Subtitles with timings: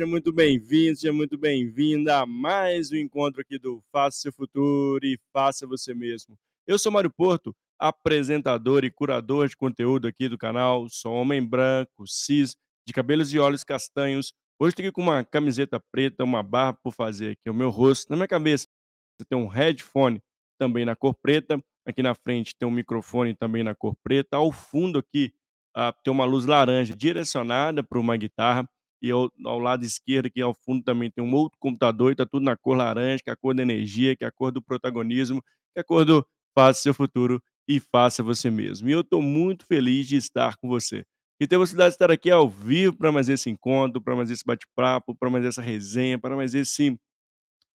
[0.00, 5.04] Seja muito bem-vindo, seja muito bem-vinda a mais um encontro aqui do Faça Seu Futuro
[5.04, 6.38] e Faça Você Mesmo.
[6.66, 10.88] Eu sou Mário Porto, apresentador e curador de conteúdo aqui do canal.
[10.88, 14.32] Sou homem branco, cis, de cabelos e olhos castanhos.
[14.58, 18.08] Hoje estou aqui com uma camiseta preta, uma barra por fazer aqui, o meu rosto.
[18.08, 18.66] Na minha cabeça
[19.28, 20.18] tem um headphone
[20.58, 21.62] também na cor preta.
[21.86, 24.38] Aqui na frente tem um microfone também na cor preta.
[24.38, 25.30] Ao fundo aqui
[25.76, 28.66] ah, tem uma luz laranja direcionada para uma guitarra
[29.02, 32.26] e ao, ao, lado esquerdo, aqui ao fundo, também tem um outro computador e está
[32.26, 34.62] tudo na cor laranja, que é a cor da energia, que é a cor do
[34.62, 38.88] protagonismo, que é a cor do faça seu futuro e faça você mesmo.
[38.88, 41.04] E eu estou muito feliz de estar com você.
[41.40, 44.30] E ter a possibilidade de estar aqui ao vivo para mais esse encontro, para mais
[44.30, 46.98] esse bate-papo, para mais essa resenha, para mais esse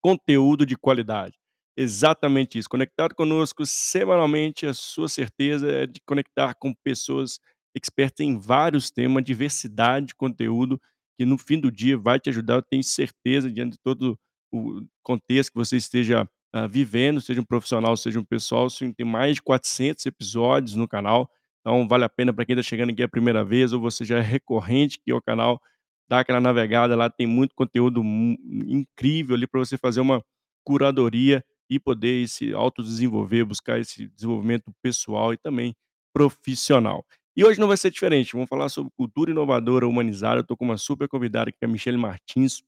[0.02, 1.36] conteúdo de qualidade.
[1.76, 2.70] Exatamente isso.
[2.70, 7.40] Conectado conosco semanalmente, a sua certeza é de conectar com pessoas
[7.76, 10.80] experta em vários temas, diversidade de conteúdo,
[11.17, 14.17] que no fim do dia vai te ajudar, eu tenho certeza, diante de todo
[14.52, 16.23] o contexto que você esteja
[16.55, 20.88] uh, vivendo, seja um profissional, seja um pessoal, sim, tem mais de 400 episódios no
[20.88, 21.30] canal,
[21.61, 24.17] então vale a pena para quem está chegando aqui a primeira vez, ou você já
[24.17, 25.61] é recorrente aqui ao canal,
[26.07, 30.23] dá aquela navegada lá, tem muito conteúdo incrível ali para você fazer uma
[30.63, 35.75] curadoria e poder se autodesenvolver, buscar esse desenvolvimento pessoal e também
[36.13, 37.06] profissional.
[37.38, 40.63] E hoje não vai ser diferente, vamos falar sobre cultura inovadora humanizada, eu estou com
[40.63, 42.62] uma super convidada que é a Michelle Martins,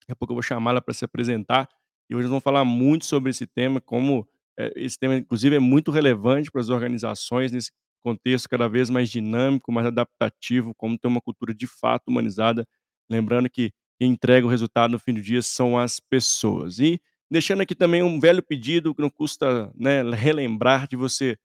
[0.00, 1.68] daqui a pouco eu vou chamá-la para se apresentar,
[2.10, 4.26] e hoje nós vamos falar muito sobre esse tema, como,
[4.58, 7.70] eh, esse tema inclusive é muito relevante para as organizações nesse
[8.02, 12.66] contexto cada vez mais dinâmico, mais adaptativo, como ter uma cultura de fato humanizada,
[13.10, 16.78] lembrando que quem entrega o resultado no fim do dia são as pessoas.
[16.78, 21.36] E deixando aqui também um velho pedido que não custa, né, relembrar de você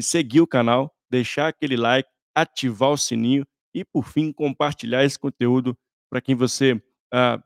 [0.00, 5.76] seguir o canal, deixar aquele like, ativar o sininho e, por fim, compartilhar esse conteúdo
[6.08, 6.80] para quem você
[7.12, 7.42] ah,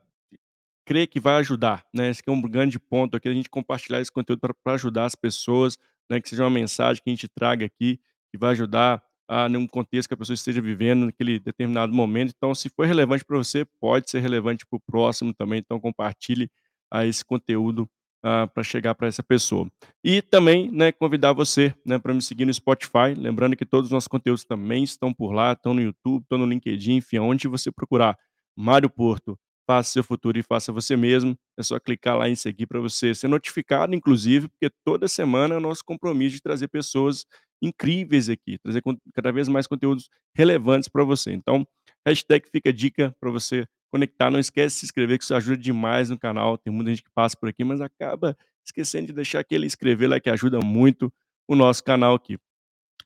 [0.85, 1.85] crê que vai ajudar.
[1.93, 2.09] Né?
[2.09, 5.77] Esse é um grande ponto aqui, a gente compartilhar esse conteúdo para ajudar as pessoas,
[6.09, 6.21] né?
[6.21, 7.99] que seja uma mensagem que a gente traga aqui,
[8.31, 12.33] que vai ajudar a num contexto que a pessoa esteja vivendo naquele determinado momento.
[12.35, 15.59] Então, se for relevante para você, pode ser relevante para o próximo também.
[15.59, 16.49] Então, compartilhe
[16.91, 17.89] ah, esse conteúdo
[18.25, 19.69] uh, para chegar para essa pessoa.
[20.03, 23.91] E também, né, convidar você, né, para me seguir no Spotify, lembrando que todos os
[23.91, 27.71] nossos conteúdos também estão por lá, estão no YouTube, estão no LinkedIn, enfim, onde você
[27.71, 28.17] procurar
[28.57, 29.37] Mário Porto,
[29.67, 31.37] faça seu futuro e faça você mesmo.
[31.57, 35.57] É só clicar lá em seguir para você ser notificado, inclusive, porque toda semana é
[35.57, 37.25] o nosso compromisso de trazer pessoas
[37.61, 38.81] incríveis aqui, trazer
[39.13, 41.31] cada vez mais conteúdos relevantes para você.
[41.31, 41.65] Então,
[42.05, 44.29] hashtag fica dica para você conectar.
[44.29, 46.57] Não esquece de se inscrever, que isso ajuda demais no canal.
[46.57, 50.19] Tem muita gente que passa por aqui, mas acaba esquecendo de deixar aquele inscrever lá,
[50.19, 51.11] que ajuda muito
[51.47, 52.37] o nosso canal aqui.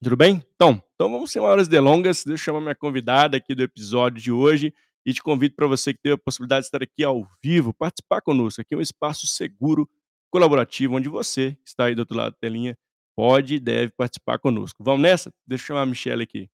[0.02, 0.44] Tudo bem?
[0.56, 2.24] Então, então vamos sem horas delongas.
[2.24, 4.74] Deixa eu chamar minha convidada aqui do episódio de hoje
[5.06, 8.22] e te convido para você que teve a possibilidade de estar aqui ao vivo, participar
[8.22, 8.62] conosco.
[8.62, 9.90] Aqui é um espaço seguro,
[10.32, 12.78] colaborativo, onde você que está aí do outro lado da telinha
[13.16, 14.82] pode e deve participar conosco.
[14.82, 15.32] Vamos nessa?
[15.46, 16.50] Deixa eu chamar a Michelle aqui.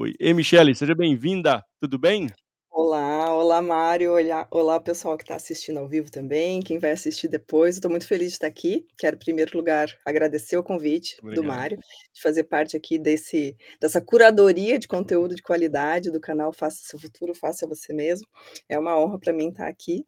[0.00, 0.14] Oi.
[0.18, 1.62] Ei, Michele, seja bem-vinda.
[1.78, 2.26] Tudo bem?
[2.70, 4.14] Olá, olá, Mário.
[4.14, 7.74] Olá, olá, pessoal que está assistindo ao vivo também, quem vai assistir depois.
[7.74, 8.86] Estou muito feliz de estar aqui.
[8.96, 11.42] Quero, em primeiro lugar, agradecer o convite Obrigado.
[11.42, 11.76] do Mário,
[12.14, 16.98] de fazer parte aqui desse, dessa curadoria de conteúdo de qualidade do canal Faça Seu
[16.98, 18.26] Futuro, Faça Você Mesmo.
[18.70, 20.06] É uma honra para mim estar aqui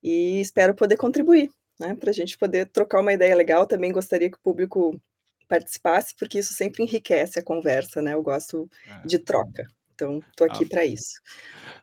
[0.00, 1.50] e espero poder contribuir,
[1.80, 3.66] né, para a gente poder trocar uma ideia legal.
[3.66, 4.96] Também gostaria que o público
[5.48, 8.14] participasse, porque isso sempre enriquece a conversa, né?
[8.14, 9.06] Eu gosto é.
[9.06, 9.66] de troca.
[9.94, 11.20] Então, estou aqui ah, para isso.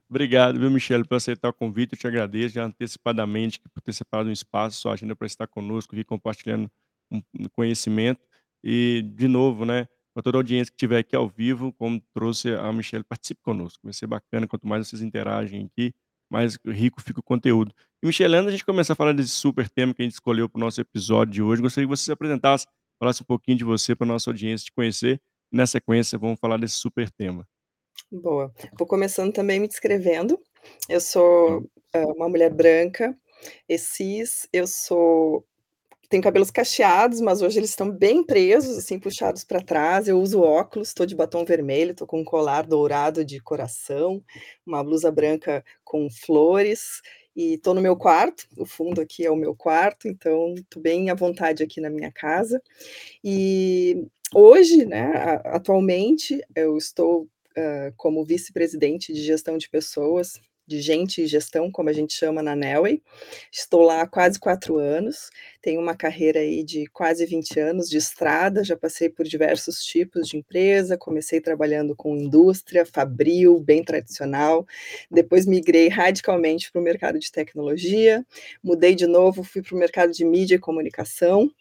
[0.08, 1.94] Obrigado, viu, Michele, por aceitar o convite.
[1.94, 5.96] Eu te agradeço já antecipadamente por ter separado um espaço, sua agenda para estar conosco
[5.96, 6.70] aqui compartilhando
[7.12, 7.22] um
[7.56, 8.22] conhecimento.
[8.64, 12.54] E, de novo, né, para toda a audiência que estiver aqui ao vivo, como trouxe
[12.54, 13.80] a Michelle, participe conosco.
[13.84, 15.92] Vai ser bacana, quanto mais vocês interagem aqui,
[16.30, 17.74] mais rico fica o conteúdo.
[18.02, 20.48] E, Michelle, antes a gente começar a falar desse super tema que a gente escolheu
[20.48, 22.68] para o nosso episódio de hoje, gostaria que você se apresentasse
[23.00, 25.22] falasse um pouquinho de você para nossa audiência te conhecer.
[25.52, 27.48] E na sequência, vamos falar desse super tema.
[28.12, 28.54] Boa.
[28.78, 30.40] Vou começando também me descrevendo.
[30.88, 31.60] Eu sou
[31.96, 33.18] uh, uma mulher branca,
[33.68, 35.46] e cis, eu sou
[36.10, 40.08] tenho cabelos cacheados, mas hoje eles estão bem presos, assim, puxados para trás.
[40.08, 44.24] Eu uso óculos, estou de batom vermelho, estou com um colar dourado de coração,
[44.64, 47.02] uma blusa branca com flores
[47.36, 51.10] e estou no meu quarto, o fundo aqui é o meu quarto, então estou bem
[51.10, 52.62] à vontade aqui na minha casa.
[53.24, 61.22] E hoje, né, atualmente, eu estou uh, como vice-presidente de gestão de pessoas de gente
[61.22, 63.02] e gestão, como a gente chama na Neoway.
[63.52, 65.30] Estou lá há quase 4 anos,
[65.62, 70.28] tenho uma carreira aí de quase 20 anos de estrada, já passei por diversos tipos
[70.28, 74.66] de empresa, comecei trabalhando com indústria, fabril, bem tradicional,
[75.12, 78.26] depois migrei radicalmente para o mercado de tecnologia,
[78.64, 81.52] mudei de novo, fui para o mercado de mídia e comunicação,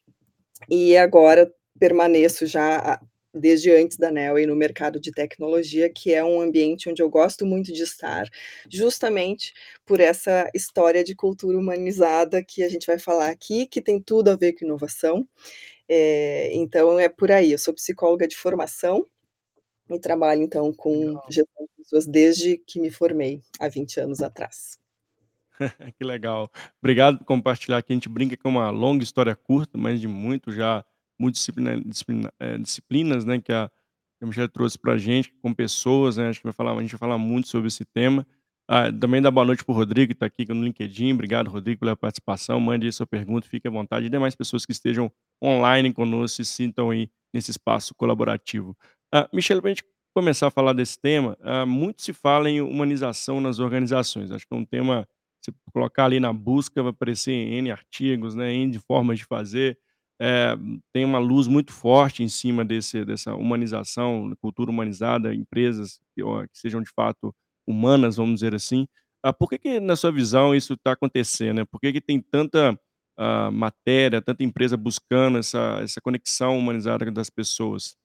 [0.71, 3.01] e agora permaneço já
[3.35, 7.47] desde antes da Neoway no mercado de tecnologia, que é um ambiente onde eu gosto
[7.47, 8.29] muito de estar,
[8.71, 9.53] justamente
[9.85, 14.29] por essa história de cultura humanizada que a gente vai falar aqui, que tem tudo
[14.31, 15.27] a ver com inovação.
[15.89, 19.07] Eh, então é por aí, eu sou psicóloga de formação
[19.91, 24.79] e trabalho então com gestão de pessoas desde que me formei, há 20 anos atrás.
[25.97, 26.51] Que legal.
[26.83, 30.09] Obrigado por compartilhar que a gente brinca que é uma longa história curta, mas de
[30.09, 30.85] muito já
[31.23, 33.71] multidisciplina disciplina eh, disciplinas, né, que a
[34.19, 36.93] que a Michele trouxe pra gente, com pessoas, né, acho que vai falar a gente
[36.93, 38.27] vai falar muito sobre esse tema.
[38.69, 41.13] Ah, também dar boa noite para o Rodrigo, que tá aqui no LinkedIn.
[41.13, 42.61] Obrigado, Rodrigo, pela participação.
[42.61, 44.07] Mande aí sua pergunta, fique à vontade.
[44.07, 48.77] E demais pessoas que estejam online conosco, se sintam aí nesse espaço colaborativo.
[49.13, 49.85] Ah, Michele, pra gente
[50.15, 54.31] começar a falar desse tema, ah, muito se fala em humanização nas organizações.
[54.31, 55.07] Acho que é um tema,
[55.45, 59.77] se colocar ali na busca, vai aparecer N artigos, né, N formas de fazer.
[60.23, 60.57] Eh,
[60.93, 66.43] tem uma luz muito forte em cima desse dessa humanização, cultura humanizada, empresas que o
[66.45, 67.35] que sejam de fato
[67.67, 68.87] humanas, vamos dizer assim.
[69.23, 71.65] Ah, por que que, na sua visão, isso tá acontecendo, né?
[71.65, 72.79] Por que que tem tanta,
[73.19, 77.97] ah, matéria, tanta empresa buscando essa essa conexão humanizada das pessoas?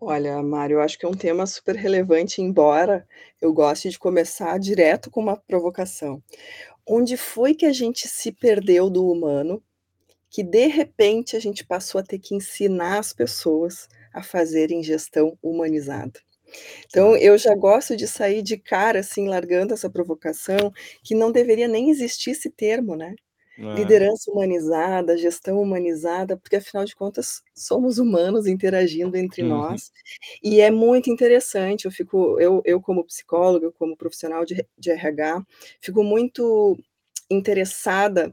[0.00, 3.06] Olha, Mário, eu acho que é um tema super relevante, embora
[3.40, 6.22] eu goste de começar direto com uma provocação.
[6.86, 9.62] Onde foi que a gente se perdeu do humano,
[10.34, 15.38] que de repente a gente passou a ter que ensinar as pessoas a fazerem gestão
[15.42, 16.20] humanizada?
[16.88, 20.72] Então eu já gosto de sair de cara, assim, largando essa provocação,
[21.04, 23.14] que não deveria nem existir esse termo, né.
[23.58, 23.74] É.
[23.74, 29.44] Liderança humanizada, gestão humanizada, porque afinal de contas somos humanos interagindo entre Uhum.
[29.44, 29.92] nós,
[30.42, 35.44] e é muito interessante, eu fico eu eu como psicóloga, como profissional de de RH,
[35.80, 36.78] fico muito
[37.30, 38.32] interessada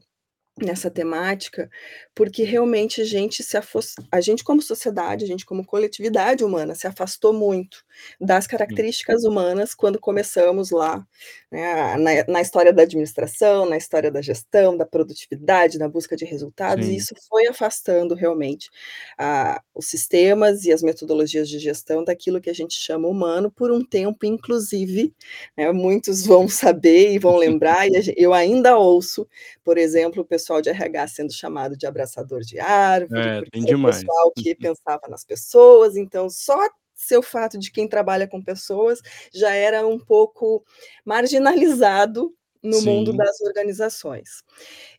[0.59, 1.69] nessa temática,
[2.13, 6.75] porque realmente a gente se afos a gente como sociedade, a gente como coletividade humana,
[6.75, 7.83] se afastou muito
[8.19, 11.05] das características humanas quando começamos lá,
[11.51, 16.25] né, na na história da administração, na história da gestão, da produtividade, na busca de
[16.25, 16.95] resultados, e Sim.
[16.97, 18.69] isso foi afastando realmente,
[19.17, 23.71] ah, os sistemas e as metodologias de gestão daquilo que a gente chama humano por
[23.71, 25.13] um tempo, inclusive,
[25.57, 29.27] né, muitos vão saber e vão lembrar, e a eu ainda ouço,
[29.63, 33.65] por exemplo, o pessoal de RH sendo chamado de abraçador de árvore, É, porque tem
[33.65, 33.97] demais.
[33.99, 36.57] pessoal que pensava nas pessoas, então só
[36.95, 38.99] ser o fato de quem trabalha com pessoas
[39.33, 40.63] já era um pouco
[41.05, 43.17] marginalizado no mundo Sim.
[43.17, 44.43] das organizações.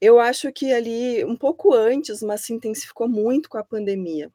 [0.00, 4.30] Eu acho que ali um pouco antes, mas se intensificou muito com a pandemia,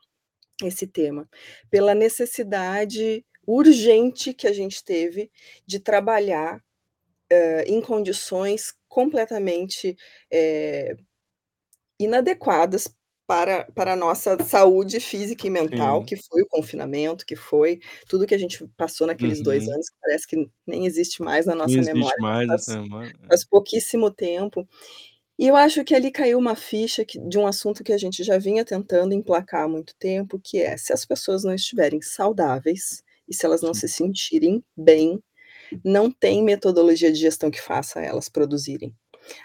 [0.63, 1.29] esse tema,
[1.69, 5.29] pela necessidade urgente que a gente teve
[5.65, 6.61] de trabalhar,
[7.31, 9.95] hã, em condições completamente,
[10.31, 10.95] eh,
[11.99, 12.87] inadequadas
[13.27, 16.05] para para a nossa saúde física e mental, Sim.
[16.05, 19.69] que foi o confinamento, que foi tudo que a gente passou naqueles 2 Uhum.
[19.69, 22.81] anos, que parece que nem existe mais na Nem nossa existe memória, mais faz essa
[22.83, 23.29] ma é.
[23.29, 24.67] faz pouquíssimo tempo.
[25.39, 28.23] E eu acho que ali caiu uma ficha que de um assunto que a gente
[28.23, 33.03] já vinha tentando emplacar há muito tempo, que é: se as pessoas não estiverem saudáveis
[33.29, 33.75] e se elas não Sim.
[33.75, 35.21] se sentirem bem,
[35.83, 38.93] não tem metodologia de gestão que faça elas produzirem.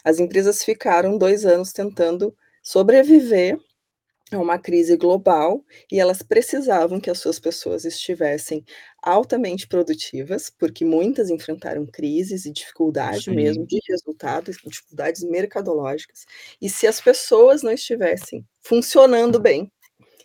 [0.05, 3.59] As empresas ficaram 2 anos tentando sobreviver
[4.33, 5.63] a uma crise global,
[5.93, 8.65] e elas precisavam que as suas pessoas estivessem
[9.03, 13.67] altamente produtivas, porque muitas enfrentaram crises e dificuldade mesmo Sim.
[13.67, 16.25] de resultados, dificuldades mercadológicas,
[16.63, 19.71] e se as pessoas não estivessem funcionando bem,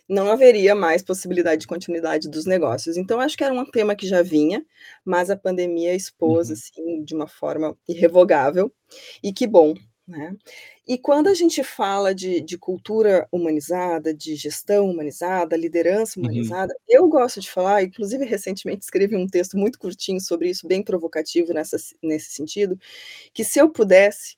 [0.08, 2.96] não haveria mais possibilidade de continuidade dos negócios.
[2.96, 4.64] Então acho que era um tema que já vinha,
[5.04, 6.54] mas a pandemia expôs, Uhum.
[6.54, 8.72] assim, de uma forma irrevogável,
[9.22, 9.74] e que bom,
[10.06, 10.34] né.
[10.86, 16.58] E quando a gente fala de de cultura humanizada, de gestão humanizada, liderança Uhum.
[16.58, 20.82] humanizada, eu gosto de falar, inclusive recentemente escrevi um texto muito curtinho sobre isso, bem
[20.82, 22.78] provocativo nessa nesse sentido,
[23.34, 24.36] que se eu pudesse,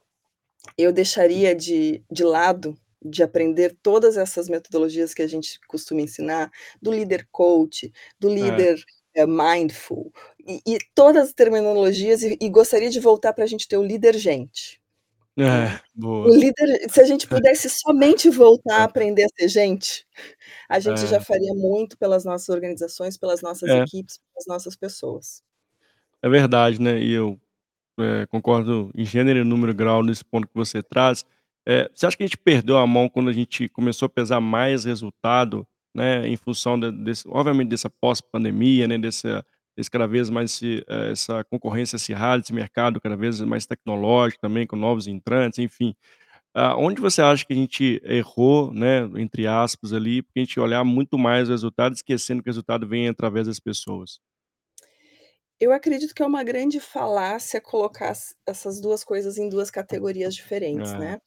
[0.78, 6.50] eu deixaria de de lado, de aprender todas essas metodologias que a gente costuma ensinar,
[6.82, 8.64] do líder coach, do É.
[8.64, 8.82] líder,
[9.14, 10.12] eh, mindful,
[10.46, 14.16] e e todas as terminologias, e e gostaria de voltar pra gente ter o líder
[14.18, 14.80] gente,
[15.42, 15.68] né.
[15.68, 15.80] É,
[16.24, 16.36] O boa.
[16.36, 18.86] líder se a gente pudesse somente voltar a É.
[18.86, 20.06] aprender a ser gente,
[20.70, 21.22] a gente já É.
[21.22, 23.74] faria muito pelas nossas organizações, pelas nossas É.
[23.74, 25.40] equipes, pelas nossas pessoas.
[26.22, 27.40] É verdade, né, e eu
[28.00, 31.24] eh, concordo em gênero, número e grau nesse ponto que você traz.
[31.66, 34.40] Eh, você acha que a gente perdeu a mão quando a gente começou a pesar
[34.40, 39.44] mais resultado, né, em função de desse obviamente dessa pós-pandemia, né, dessa
[39.76, 44.40] desse cada vez mais esse eh, essa concorrência acirrada, esse mercado cada vez mais tecnológico
[44.40, 45.94] também, com novos entrantes, enfim.
[46.54, 50.84] Aonde você acha que a gente errou, né, entre aspas, ali, porque a gente olhar
[50.84, 54.18] muito mais o resultado, esquecendo que o resultado vem através das pessoas?
[55.60, 60.34] Eu acredito que é uma grande falácia colocar ess essas 2 coisas em 2 categorias
[60.34, 60.96] diferentes, É.
[60.96, 61.20] né.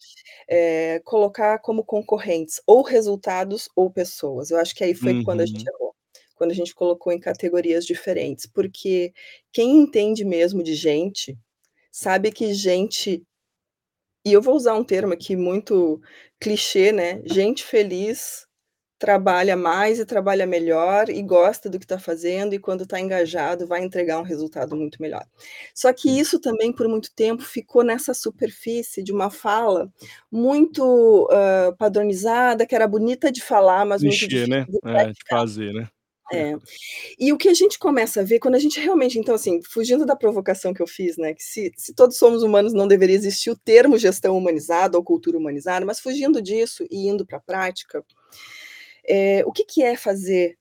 [0.50, 4.52] Eh, colocar como concorrentes ou resultados ou pessoas.
[4.52, 5.70] Eu acho que aí foi quando a gente Uhum.
[5.70, 5.96] errou,
[6.36, 9.14] quando a gente colocou em categorias diferentes, porque
[9.54, 11.38] quem entende mesmo de gente,
[11.92, 13.26] sabe que gente
[14.26, 16.02] e eu vou usar um termo aqui muito
[16.40, 18.48] clichê, né, gente feliz
[19.04, 23.68] trabalha mais e trabalha melhor e gosta do que tá fazendo e quando tá engajado
[23.68, 25.26] vai entregar um resultado muito melhor.
[25.76, 29.92] Só que isso também por muito tempo ficou nessa superfície de uma fala
[30.32, 34.66] muito, hã, padronizada, que era bonita de falar, mas muito Clichê, difícil né.
[34.70, 35.90] de É, de fazer, né.
[36.32, 36.54] É.
[37.20, 40.06] E o que a gente começa a ver quando a gente realmente então, assim, fugindo
[40.06, 43.52] da provocação que eu fiz, né, que se se todos somos humanos não deveria existir
[43.52, 48.02] o termo gestão humanizada ou cultura humanizada, mas fugindo disso e indo pra prática,
[49.08, 50.58] eh, o que que é fazer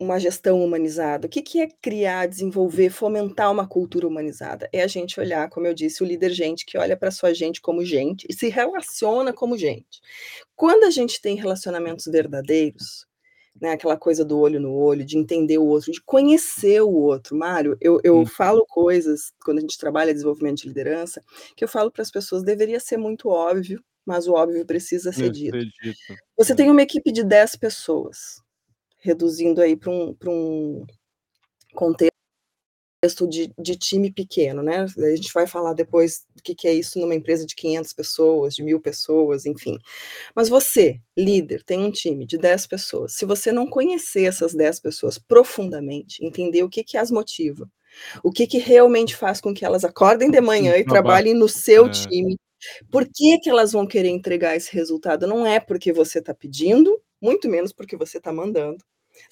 [0.00, 1.26] uma gestão humanizada?
[1.26, 4.68] O que que é criar, desenvolver, fomentar uma cultura humanizada?
[4.72, 7.60] É a gente olhar, como eu disse, o líder gente que olha pra sua gente
[7.60, 10.00] como gente e se relaciona como gente.
[10.56, 13.06] Quando a gente tem relacionamentos verdadeiros,
[13.60, 17.36] né, aquela coisa do olho no olho, de entender o outro, de conhecer o outro,
[17.36, 18.26] Mário, eu eu Hum.
[18.26, 21.22] falo coisas, quando a gente trabalha desenvolvimento de liderança,
[21.56, 25.30] que eu falo para as pessoas: "Deveria ser muito óbvio, mas o óbvio precisa ser
[25.30, 25.66] dito".
[26.38, 28.40] Você tem uma equipe de 10 pessoas,
[29.00, 30.86] reduzindo aí pra um pra um
[31.74, 32.12] contexto
[33.28, 36.98] de de time pequeno, né, a gente vai falar depois do que que é isso
[37.00, 39.78] numa empresa de 500 pessoas, de 1000 pessoas, enfim.
[40.36, 44.80] Mas você, líder, tem um time de 10 pessoas, se você não conhecer essas 10
[44.80, 47.70] pessoas profundamente, entender o que que as motiva,
[48.24, 51.88] o que que realmente faz com que elas acordem de manhã e trabalhem no seu
[51.88, 51.90] É.
[51.90, 52.36] time,
[52.90, 55.26] por que que elas vão querer entregar esse resultado?
[55.26, 58.84] Não é porque você tá pedindo, muito menos porque você tá mandando.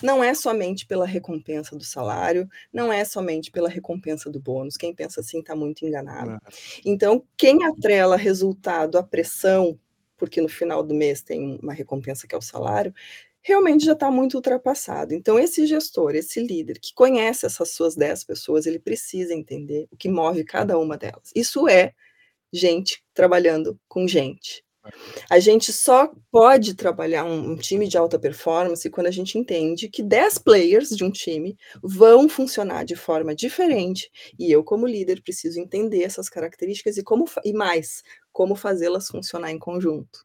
[0.02, 4.94] Não é somente pela recompensa do salário, não é somente pela recompensa do bônus, quem
[4.94, 6.38] pensa assim tá muito enganado.
[6.84, 9.78] Então, quem atrela resultado à pressão,
[10.16, 12.92] porque no final do mês tem uma recompensa que é o salário,
[13.46, 15.14] realmente já tá muito ultrapassado.
[15.14, 19.96] Então esse gestor, esse líder que conhece essas suas 10 pessoas, ele precisa entender o
[19.96, 21.30] que move cada uma delas.
[21.32, 21.92] Isso é
[22.52, 24.64] gente trabalhando com gente.
[24.84, 24.90] É.
[25.30, 29.88] A gente só pode trabalhar um um time de alta performance quando a gente entende
[29.88, 35.22] que 10 players de um time vão funcionar de forma diferente, e eu como líder
[35.22, 40.24] preciso entender essas características e como e mais, como fazê-las funcionar em conjunto.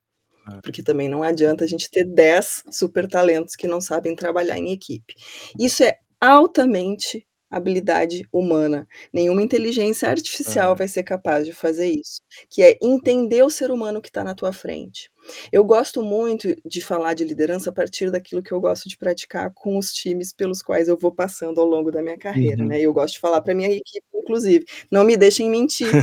[0.51, 0.61] É.
[0.61, 4.71] Porque também não adianta a gente ter 10 super talentos que não sabem trabalhar em
[4.71, 5.15] equipe.
[5.59, 10.77] Isso é altamente habilidade humana, nenhuma inteligência artificial É.
[10.77, 14.35] vai ser capaz de fazer isso, que é entender o ser humano que tá na
[14.35, 15.11] tua frente.
[15.51, 19.51] Eu gosto muito de falar de liderança a partir daquilo que eu gosto de praticar
[19.53, 22.67] com os times pelos quais eu vou passando ao longo da minha carreira, Uhum.
[22.67, 25.99] né, e eu gosto de falar pra minha equipe inclusive: "Não me deixem mentir",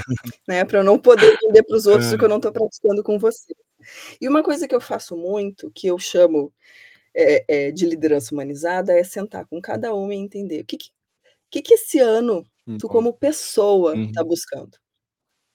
[0.49, 2.31] né, pra eu não poder vender para os outros o que eu É.
[2.31, 3.55] não tô praticando com você.
[4.21, 6.52] E uma coisa que eu faço muito, que eu chamo,
[7.14, 10.90] eh eh, de liderança humanizada, é sentar com cada um e entender o que que
[11.50, 12.45] que que esse ano
[12.78, 12.88] tu bom.
[12.88, 14.28] como pessoa tá Uhum.
[14.28, 14.78] buscando?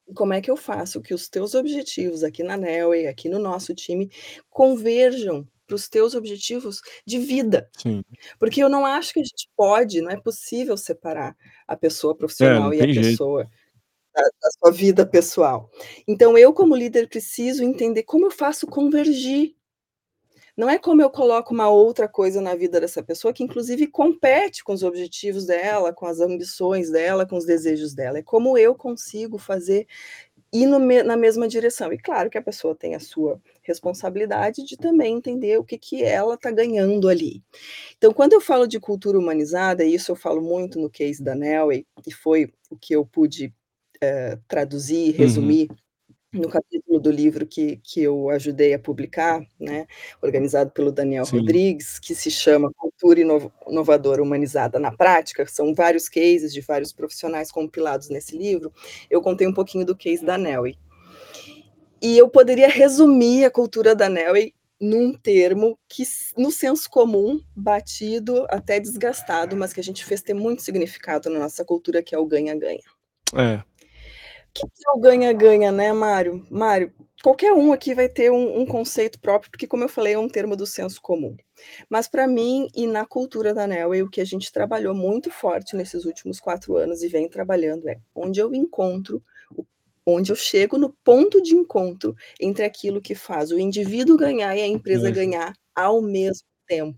[0.07, 3.39] E como é que eu faço que os teus objetivos aqui na Neoway, aqui no
[3.39, 4.12] nosso time,
[4.50, 7.69] converjam para os teus objetivos de vida?
[7.77, 8.03] Sim.
[8.39, 11.35] Porque eu não acho que a gente pode, não é possível separar
[11.67, 12.93] a pessoa É, profissional e a jeito.
[12.93, 13.50] pessoa
[14.15, 15.71] da sua vida pessoal.
[16.07, 19.55] Então eu como líder preciso entender como eu faço convergir.
[20.57, 24.63] Não é como eu coloco uma outra coisa na vida dessa pessoa, que inclusive compete
[24.63, 28.75] com os objetivos dela, com as ambições dela, com os desejos dela, é como eu
[28.75, 29.88] consigo fazer
[30.53, 31.91] ir me na mesma direção.
[31.93, 36.03] E claro que a pessoa tem a sua responsabilidade de também entender o que que
[36.03, 37.43] ela tá ganhando ali.
[37.98, 41.36] Então quando eu falo de cultura humanizada, e isso eu falo muito no case da
[41.36, 43.53] Neoway, que foi o que eu pude,
[44.01, 45.67] eh, traduzir e Uhum.
[46.33, 49.85] No capítulo do livro que que eu ajudei a publicar, né,
[50.21, 51.37] organizado pelo Daniel Sim.
[51.37, 56.91] Rodrigues, que se chama Cultura Inova Inovadora Humanizada na Prática, são vários cases de vários
[56.91, 58.73] profissionais compilados nesse livro,
[59.09, 60.75] eu contei um pouquinho do case da Neoway.
[62.01, 66.03] E eu poderia resumir a cultura da Neoway num termo que
[66.37, 71.39] no senso comum, batido, até desgastado, mas que a gente fez ter muito significado na
[71.39, 72.83] nossa cultura, que é o ganha-ganha.
[73.33, 73.63] É.
[74.53, 76.45] que que é o ganha-ganha, né, Mário?
[76.50, 76.93] Mário,
[77.24, 80.29] qualquer um aqui vai ter um um conceito próprio, porque como eu falei, é um
[80.29, 81.36] termo do senso comum.
[81.89, 85.75] Mas para mim e na cultura da Neoway, o que a gente trabalhou muito forte
[85.75, 89.24] nesses últimos 4 anos e vem trabalhando é, onde eu encontro
[90.05, 94.62] onde eu chego no ponto de encontro entre aquilo que faz o indivíduo ganhar e
[94.62, 95.13] a empresa Uhum.
[95.13, 96.98] ganhar ao mesmo tempo.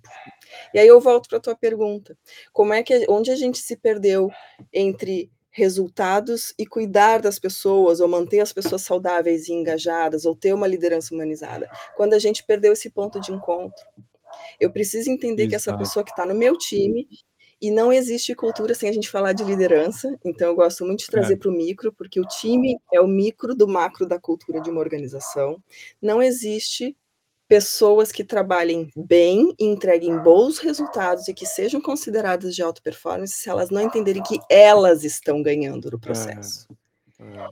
[0.74, 2.18] E aí eu volto pra tua pergunta,
[2.54, 4.30] como é que onde a gente se perdeu
[4.74, 10.54] entre resultados e cuidar das pessoas, ou manter as pessoas saudáveis e engajadas, ou ter
[10.54, 11.70] uma liderança humanizada?
[11.96, 13.86] Quando a gente perdeu esse ponto de encontro.
[14.60, 15.80] Eu preciso entender que essa Exato.
[15.84, 17.08] pessoa que está no meu time
[17.62, 21.06] e não existe cultura sem a gente falar de liderança, então eu gosto muito de
[21.06, 21.12] É.
[21.12, 24.70] trazer para o micro, porque o time é o micro do macro da cultura de
[24.70, 25.64] uma organização.
[26.02, 26.98] Não existe
[27.48, 33.34] pessoas que trabalhem bem e entreguem bons resultados e que sejam consideradas de alta performance,
[33.36, 36.68] se elas não entenderem que elas estão ganhando no É, processo.
[37.20, 37.48] é.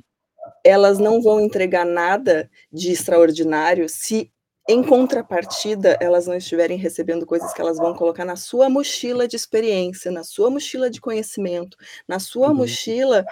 [0.63, 4.31] Elas não vão entregar nada de extraordinário se,
[4.67, 9.35] em contrapartida, elas não estiverem recebendo coisas que elas vão colocar na sua mochila de
[9.35, 12.55] experiência, na sua mochila de conhecimento, na sua Uhum.
[12.55, 13.25] mochila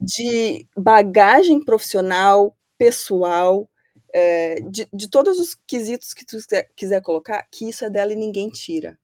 [0.00, 3.68] de bagagem profissional, pessoal,
[4.18, 8.14] eh, de de todos os quesitos que tu quiser quiser colocar, que isso é dela
[8.14, 8.98] e ninguém tira.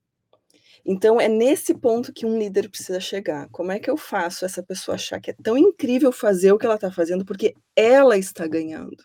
[0.86, 4.62] Então é nesse ponto que um líder precisa chegar, como é que eu faço essa
[4.62, 8.46] pessoa achar que é tão incrível fazer o que ela está fazendo, porque ela está
[8.46, 9.04] ganhando.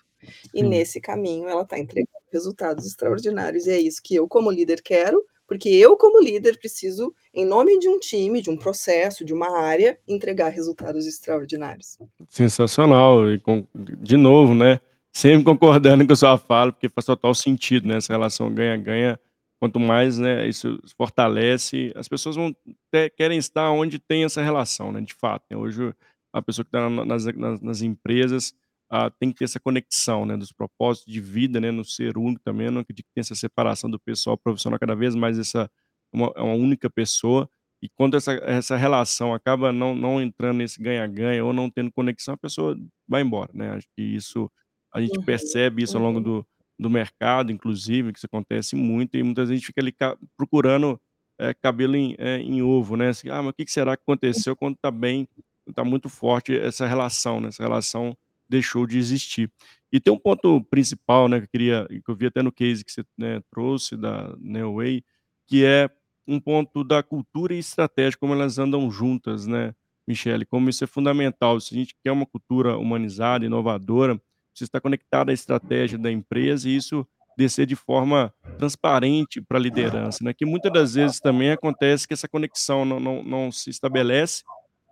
[0.54, 0.70] E Sim.
[0.70, 5.22] nesse caminho ela está entregando resultados extraordinários e é isso que eu como líder quero,
[5.46, 9.60] porque eu como líder preciso, em nome de um time, de um processo, de uma
[9.60, 11.98] área, entregar resultados extraordinários.
[12.30, 13.42] Sensacional e
[13.76, 14.80] de novo, né,
[15.14, 19.20] sempre concordando com a sua fala, porque faz total sentido, né, essa relação ganha-ganha,
[19.60, 22.54] quanto mais, né, isso fortalece, as pessoas vão
[22.94, 25.94] te querem estar onde tem essa relação, né, de fato, né, hoje
[26.34, 28.54] a pessoa que está na nas nas nas empresas,
[28.90, 32.42] ah, tem que ter essa conexão, né, dos propósitos de vida, né, não ser único
[32.44, 35.70] também, não acredito que tenha essa separação do pessoal profissional, cada vez mais essa
[36.14, 37.50] uma é uma única pessoa,
[37.82, 42.34] e quando essa essa relação acaba não não entrando nesse ganha-ganha ou não tendo conexão,
[42.36, 44.50] a pessoa vai embora, né, acho que isso
[44.94, 46.24] a gente Uhum, percebe isso ao longo uhum.
[46.24, 46.48] do
[46.80, 49.92] do mercado, inclusive, que isso acontece muito e muitas vezes a gente fica ali
[50.38, 51.02] procurando,
[51.40, 54.04] eh, cabelo em, eh, em ovo, né, assim: "Ah, mas o que que será que
[54.04, 55.28] aconteceu?", quando está bem
[55.68, 58.16] está muito forte essa relação, né, essa relação
[58.50, 59.52] deixou de existir.
[59.92, 62.84] E tem um ponto principal, né, que eu queria que eu vi até no case
[62.86, 65.04] que você, né, trouxe da Neoway,
[65.48, 65.90] que é
[66.28, 69.74] um ponto da cultura e estratégia, como elas andam juntas, né,
[70.08, 74.22] Michele, como isso é fundamental, se a gente quer uma cultura humanizada, inovadora,
[74.58, 80.24] precisa estar conectada à estratégia da empresa e isso descer de forma transparente pra liderança,
[80.24, 84.44] né, que muita das vezes também acontece que essa conexão não não não se estabelece,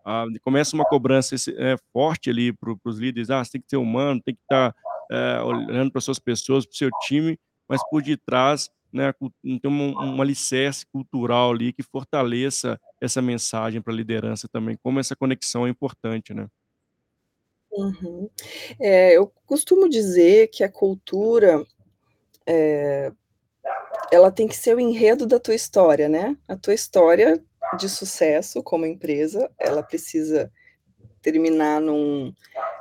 [0.05, 3.69] ah, começa uma cobrança eh, forte ali para para os líderes: "Ah, você tem que
[3.69, 4.75] ser humano, tem que estar,
[5.11, 7.37] eh, olhando para suas pessoas, para o seu time",
[7.69, 13.81] mas por detrás, né, não tem um um alicerce cultural ali que fortaleça essa mensagem
[13.81, 16.47] pra liderança também, como essa conexão é importante, né.
[17.77, 18.29] Uhum.
[18.79, 21.65] É, eu costumo dizer que a cultura,
[22.47, 23.11] eh,
[24.11, 27.43] ela tem que ser o enredo da tua história, né, a tua história
[27.79, 30.51] de sucesso como empresa, ela precisa
[31.21, 32.33] terminar num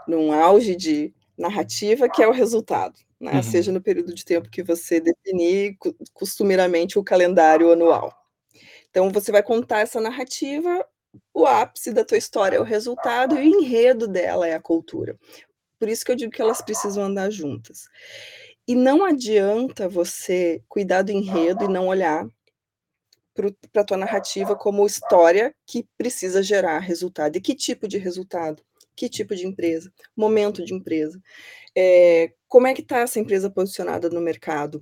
[0.08, 3.76] num auge de narrativa que é o resultado, né, seja Uhum.
[3.78, 8.12] no período de tempo que você definir co costumeiramente o calendário anual.
[8.90, 10.86] Então você vai contar essa narrativa,
[11.34, 15.18] o ápice da tua história é o resultado e o enredo dela é a cultura.
[15.78, 17.88] Por isso que eu digo que elas precisam andar juntas.
[18.66, 22.26] E não adianta você cuidar do enredo e não olhar
[23.34, 27.36] para pra tua narrativa como história que precisa gerar resultado.
[27.36, 28.62] E que tipo de resultado?
[28.94, 29.92] Que tipo de empresa?
[30.16, 31.20] Momento de empresa.
[31.76, 34.80] Eh, como é que está essa empresa posicionada no mercado?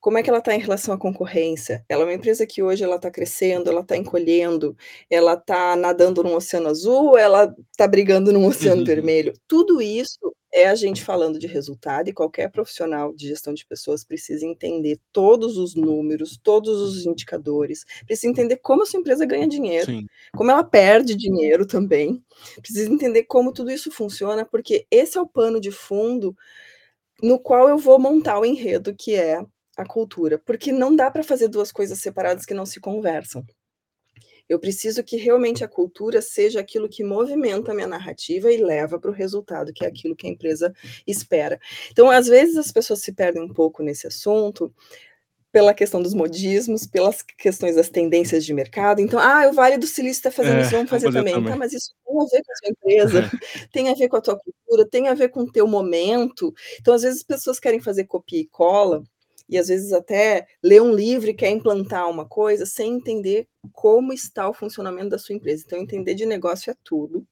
[0.00, 1.84] Como é que ela está em relação à concorrência?
[1.88, 4.74] Ela é uma empresa que hoje ela está crescendo, ela está encolhendo,
[5.10, 9.34] ela está nadando num oceano azul ela está brigando num oceano vermelho?
[9.46, 14.02] Tudo isso é a gente falando de resultado e qualquer profissional de gestão de pessoas
[14.02, 19.46] precisa entender todos os números, todos os indicadores, precisa entender como a sua empresa ganha
[19.46, 20.06] dinheiro, Sim.
[20.34, 22.22] como ela perde dinheiro também,
[22.60, 26.34] precisa entender como tudo isso funciona, porque esse é o pano de fundo
[27.22, 29.44] no qual eu vou montar o enredo que é
[29.82, 33.44] a cultura, porque não dá pra fazer 2 coisas separadas que não se conversam.
[34.48, 38.98] Eu preciso que realmente a cultura seja aquilo que movimenta a minha narrativa e leva
[38.98, 40.72] para o resultado, que é aquilo que a empresa
[41.06, 41.58] espera.
[41.90, 44.74] Então, às vezes, as pessoas se perdem um pouco nesse assunto,
[45.52, 49.00] pela questão dos modismos, pelas questões das tendências de mercado.
[49.00, 51.34] Então, ah, o Vale do Silício está fazendo É, isso, vamos fazer fazer também.
[51.34, 51.52] também.
[51.52, 53.30] Tá, mas isso tem a ver com a sua empresa,
[53.72, 56.54] tem a ver com a tua cultura, tem a ver com o teu momento.
[56.80, 59.02] Então, às vezes, as pessoas querem fazer copia e cola,
[59.50, 64.12] e às vezes até ler um livro e quer implantar uma coisa sem entender como
[64.12, 65.64] está o funcionamento da sua empresa.
[65.66, 67.26] Então, entender de negócio é tudo,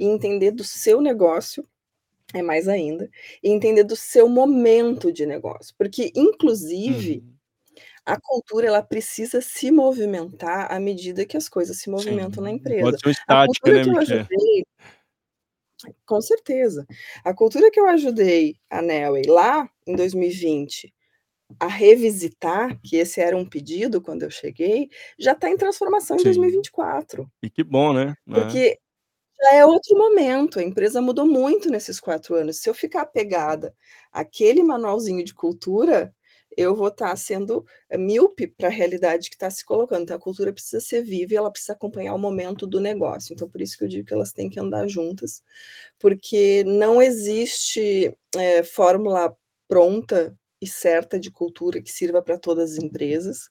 [0.00, 1.66] e entender do seu negócio
[2.34, 3.10] é mais ainda,
[3.42, 7.34] e entender do seu momento de negócio, porque inclusive Uhum.
[8.06, 12.56] a cultura ela precisa se movimentar à medida que as coisas se movimentam na Sim,
[12.56, 12.84] não empresa.
[12.84, 14.64] pode ser estática, cultura né, que ajudei
[16.06, 16.86] com certeza.
[17.24, 20.92] A cultura que eu ajudei a Neoway lá em 2020
[21.60, 26.22] a revisitar, que esse era um pedido quando eu cheguei, já está em transformação em
[26.22, 26.24] Sim.
[26.24, 27.30] 2024.
[27.42, 28.60] E que bom, né, né.
[28.60, 28.78] Porque
[29.42, 32.58] já é outro momento, a empresa mudou muito nesses 4 anos.
[32.58, 33.74] Se eu ficar apegada
[34.12, 36.14] àquele manualzinho de cultura,
[36.56, 37.64] eu vou estar sendo
[37.98, 40.02] míope para a realidade que está se colocando.
[40.04, 43.34] Então a cultura precisa ser viva e ela precisa acompanhar o momento do negócio.
[43.34, 45.42] Então por isso que eu digo que elas têm que andar juntas,
[45.98, 49.36] porque não existe, eh, fórmula
[49.68, 53.48] pronta e certa de cultura que sirva para todas as empresas.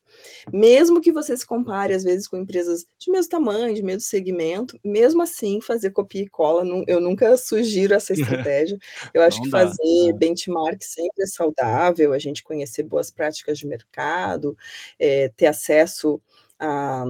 [0.52, 4.78] Mesmo que você se compare, às vezes, com empresas de mesmo tamanho, de mesmo segmento,
[4.84, 8.78] mesmo assim fazer copia e cola, eu nunca sugiro essa estratégia.
[9.14, 10.14] Eu acho Não que dá, fazer é.
[10.14, 14.58] benchmark sempre é saudável, a gente conhecer boas práticas de mercado,
[15.00, 16.22] eh, ter acesso
[16.60, 17.06] a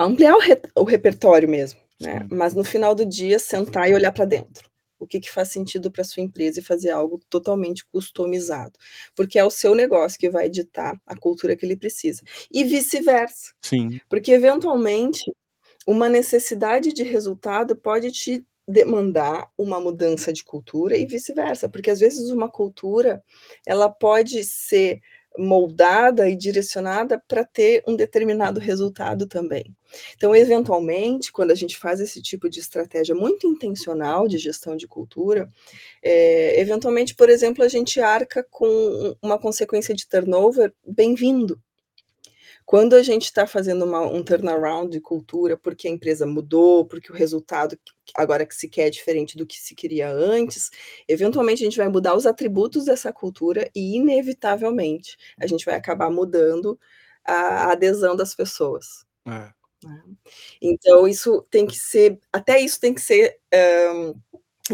[0.00, 2.26] ampliar o re o repertório mesmo, né.
[2.30, 4.68] Mas no final do dia sentar e olhar para dentro.
[4.98, 8.78] O que que faz sentido para sua empresa e fazer algo totalmente customizado,
[9.14, 12.22] porque é o seu negócio que vai ditar a cultura que ele precisa.
[12.50, 14.00] E vice-versa, Sim.
[14.08, 15.20] porque eventualmente
[15.86, 22.00] uma necessidade de resultado pode te demandar uma mudança de cultura e vice-versa, porque às
[22.00, 23.22] vezes uma cultura,
[23.64, 25.00] ela pode ser
[25.38, 29.74] moldada e direcionada para ter um determinado resultado também.
[30.16, 34.86] Então, eventualmente, quando a gente faz esse tipo de estratégia muito intencional de gestão de
[34.86, 35.50] cultura,
[36.02, 41.60] eh, eventualmente, por exemplo, a gente arca com um uma consequência de turnover bem-vindo.
[42.66, 47.12] Quando a gente está fazendo uma um turnaround de cultura, porque a empresa mudou, porque
[47.12, 47.78] o resultado
[48.12, 50.70] agora que se quer é diferente do que se queria antes,
[51.06, 56.10] eventualmente a gente vai mudar os atributos dessa cultura e inevitavelmente a gente vai acabar
[56.10, 56.76] mudando
[57.24, 59.06] a adesão das pessoas.
[59.26, 59.30] É.
[59.30, 60.02] Né.
[60.62, 64.14] Então isso tem que ser até isso tem que ser, hã,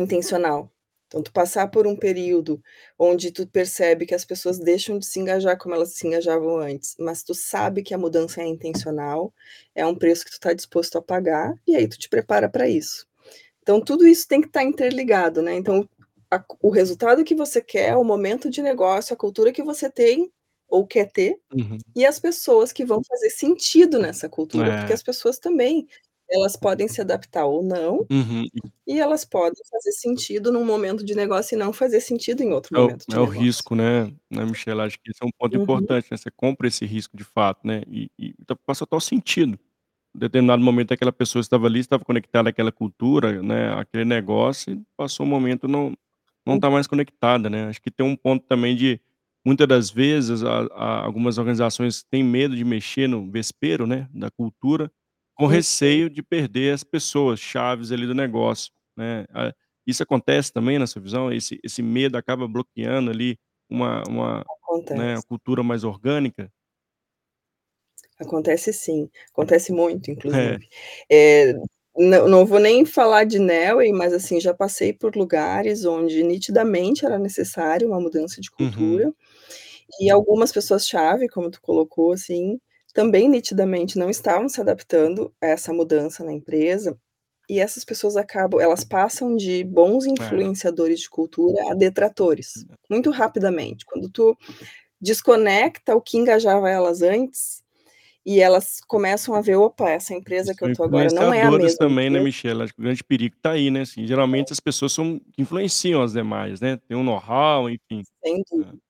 [0.03, 0.73] intencional.
[1.13, 2.59] Então tu passar por um período
[2.99, 6.97] onde tu percebe que as pessoas deixam de se engajar como elas se engajavam antes,
[6.99, 9.31] mas tu sabe que a mudança é intencional,
[9.75, 12.67] é um preço que tu está disposto a pagar, e aí tu te prepara para
[12.67, 13.07] isso.
[13.63, 15.89] Então tudo isso tem que estar interligado, né, então
[16.31, 20.33] a o resultado que você quer, o momento de negócio, a cultura que você tem
[20.69, 21.79] ou quer ter, Uhum.
[21.97, 24.95] e as pessoas que vão fazer sentido nessa cultura, porque É.
[24.95, 25.89] as pessoas também,
[26.33, 28.49] elas podem se adaptar ou não, Uhum.
[28.87, 32.75] E elas podem fazer sentido num momento de negócio e não fazer sentido em outro
[32.75, 33.27] É o momento de é o negócio.
[33.27, 35.57] risco, né né, Michel, acho que esse é um ponto Uhum.
[35.57, 39.59] importante, né, você compra esse risco de fato, né, e e então faz total sentido.
[40.17, 44.83] Em determinado momento aquela pessoa estava ali, estava conectada àquela cultura, né, àquele negócio e
[44.97, 45.95] passou um momento não
[46.47, 47.67] não está mais conectada, né.
[47.69, 49.01] Acho que tem um ponto também de
[49.47, 54.31] muita das vezes a a algumas organizações têm medo de mexer no vespeiro, né, da
[54.31, 54.91] cultura,
[55.43, 55.53] com Uhum.
[55.53, 59.25] receio de perder as pessoas chaves ali do negócio, né.
[59.87, 61.33] Isso acontece também na sua visão?
[61.33, 63.39] Esse esse medo acaba bloqueando ali
[63.71, 64.47] uma uma,
[64.95, 66.53] né, cultura mais orgânica?
[68.19, 70.59] Acontece sim, acontece muito É.
[70.59, 70.69] inclusive.
[71.11, 71.55] Eh,
[71.97, 77.05] não não vou nem falar de Neoway, mas assim, já passei por lugares onde nitidamente
[77.05, 79.05] era necessário uma mudança de Uhum.
[79.07, 79.13] cultura,
[80.01, 82.61] e algumas pessoas chave, como tu colocou, assim,
[82.93, 86.99] também nitidamente não estavam se adaptando a essa mudança na empresa,
[87.51, 90.53] e essas pessoas acabam elas passam de bons É.
[90.53, 93.85] influenciadores de cultura a detratores, muito rapidamente.
[93.87, 94.37] Quando tu
[95.01, 97.63] desconecta o que engajava elas antes,
[98.27, 101.53] e elas começam a ver: "Opa, essa empresa que eu estou agora não é a
[101.53, 104.53] mesma também, né, empresa" Michel, acho que o grande perigo está aí, né, assim, geralmente
[104.53, 108.05] as pessoas são influenciam as demais, né, tem um know-how, enfim.
[108.23, 108.73] Sem É.
[108.73, 108.83] dúvida.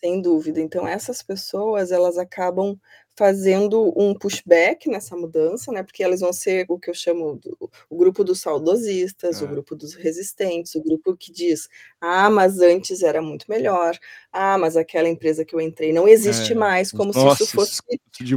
[0.00, 0.60] Sem dúvida.
[0.60, 2.78] Então essas pessoas, elas acabam
[3.18, 7.56] fazendo um pushback nessa mudança, né, porque elas vão ser o que eu chamo do
[7.88, 9.48] o grupo dos saudosistas, o É.
[9.48, 11.66] grupo dos resistentes, o grupo que diz:
[12.00, 13.98] "Ah, mas antes era muito melhor.
[14.30, 17.54] Ah, mas aquela empresa que eu entrei não existe É, mais", como se isso nossa,
[17.54, 17.80] fosse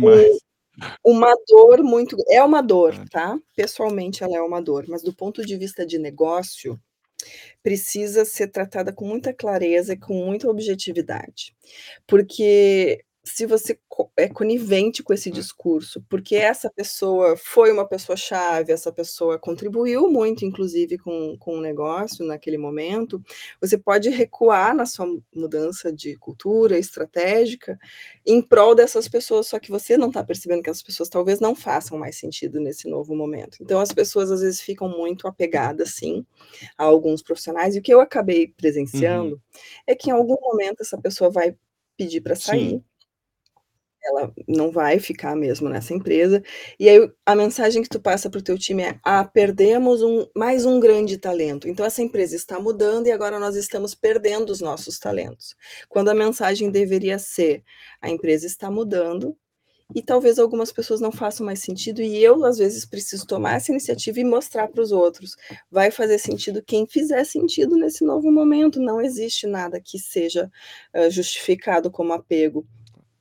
[0.01, 0.37] um
[1.05, 3.05] uma dor muito é uma dor, É.
[3.11, 6.79] tá, pessoalmente ela é uma dor, mas do ponto de vista de negócio
[7.63, 11.55] precisa ser tratada com muita clareza e com muita objetividade.
[12.07, 13.79] Porque se você
[14.17, 15.31] é conivente com esse É.
[15.31, 21.57] discurso, porque essa pessoa foi uma pessoa chave, essa pessoa contribuiu muito inclusive com com
[21.57, 23.21] o negócio naquele momento,
[23.61, 27.77] você pode recuar na sua mudança de cultura estratégica,
[28.25, 31.55] em prol dessas pessoas, só que você não tá percebendo que essas pessoas talvez não
[31.55, 33.57] façam mais sentido nesse novo momento.
[33.61, 36.25] Então as pessoas às vezes ficam muito apegadas sim,
[36.77, 38.47] a alguns profissionais e o que eu acabei
[38.93, 39.35] Uhum.
[39.37, 39.41] presenciando,
[39.87, 41.55] é que em algum momento essa pessoa vai
[41.97, 42.83] pedir pra Sim.
[44.03, 46.41] Ela não vai ficar mesmo nessa empresa,
[46.79, 50.25] e aí a mensagem que tu passa para o teu time é: "Ah, perdemos um
[50.35, 54.61] mais um grande talento, então essa empresa está mudando e agora nós estamos perdendo os
[54.61, 55.55] nossos talentos",
[55.89, 57.63] quando a mensagem deveria ser:
[58.01, 59.35] "A empresa está mudando,
[59.95, 63.71] e talvez algumas pessoas não façam mais sentido e eu às vezes preciso tomar essa
[63.71, 65.35] iniciativa e mostrar para os outros,
[65.71, 70.51] vai fazer sentido quem fizer sentido nesse novo momento, não existe nada que seja,
[70.95, 72.67] hã, justificado como apego,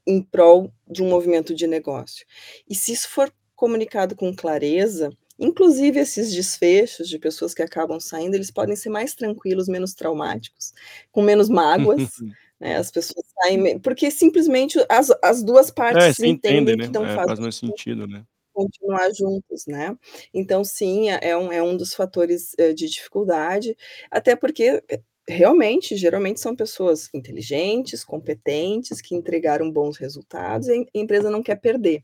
[0.08, 2.26] em prol de um movimento de negócio".
[2.68, 8.34] E se isso for comunicado com clareza, inclusive esses desfechos de pessoas que acabam saindo,
[8.36, 10.72] eles podem ser mais tranquilos, menos traumáticos,
[11.12, 12.22] com menos mágoas,
[12.60, 16.84] né, as pessoas saem porque simplesmente as as 2 É, partes se entendem, entendem né,
[16.84, 18.24] que não é, faz faz mais sentido, né.
[18.52, 19.96] continuar juntos, né.
[20.34, 23.76] Então sim, é um é um dos fatores, hã, de dificuldade,
[24.10, 30.76] até porque, eh, realmente, geralmente são pessoas inteligentes, competentes, que entregaram bons resultados e a
[30.76, 32.02] em a empresa não quer perder.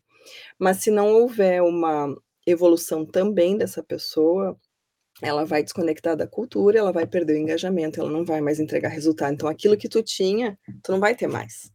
[0.59, 2.15] Mas se não houver uma
[2.47, 4.57] evolução também dessa pessoa,
[5.23, 8.89] ela vai desconectar da cultura, ela vai perder o engajamento, ela não vai mais entregar
[8.89, 11.73] resultado, então aquilo que tu tinha, tu não vai ter mais.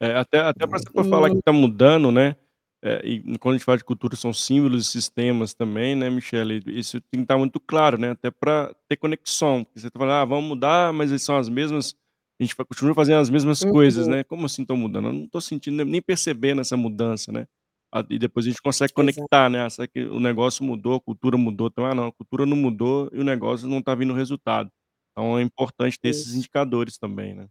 [0.00, 1.42] É, até até Né, você falar que hum.
[1.44, 2.36] tá mudando, né,
[2.82, 6.62] eh, e quando a gente fala de cultura são símbolos e sistemas também, né, Michele,
[6.66, 10.14] isso tem que estar muito claro, né, até pra ter conexão, porque você tá falando:
[10.16, 11.94] "Ah, vamos mudar, mas eles são as mesmas
[12.40, 14.08] a gente continua fazendo as mesmas coisas, Uhum.
[14.08, 14.24] né".
[14.24, 15.08] Como assim estão mudando?
[15.08, 17.46] Eu não tô sentindo nem percebendo essa mudança, né.
[17.92, 19.28] Ah, e depois a gente consegue Exato.
[19.32, 22.12] conectar, né, ah, será que o negócio mudou, a cultura mudou, então: "Ah não, a
[22.12, 24.70] cultura não mudou e o negócio não tá vindo resultado".
[25.12, 26.34] Então é importante ter esses Isso.
[26.34, 27.48] indicadores também, né.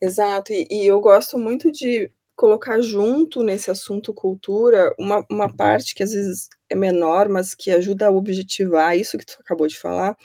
[0.00, 5.94] Exato, e e eu gosto muito de colocar junto nesse assunto cultura, uma uma parte
[5.94, 9.78] que às vezes é menor, mas que ajuda a objetivar isso que tu acabou de
[9.78, 10.16] falar,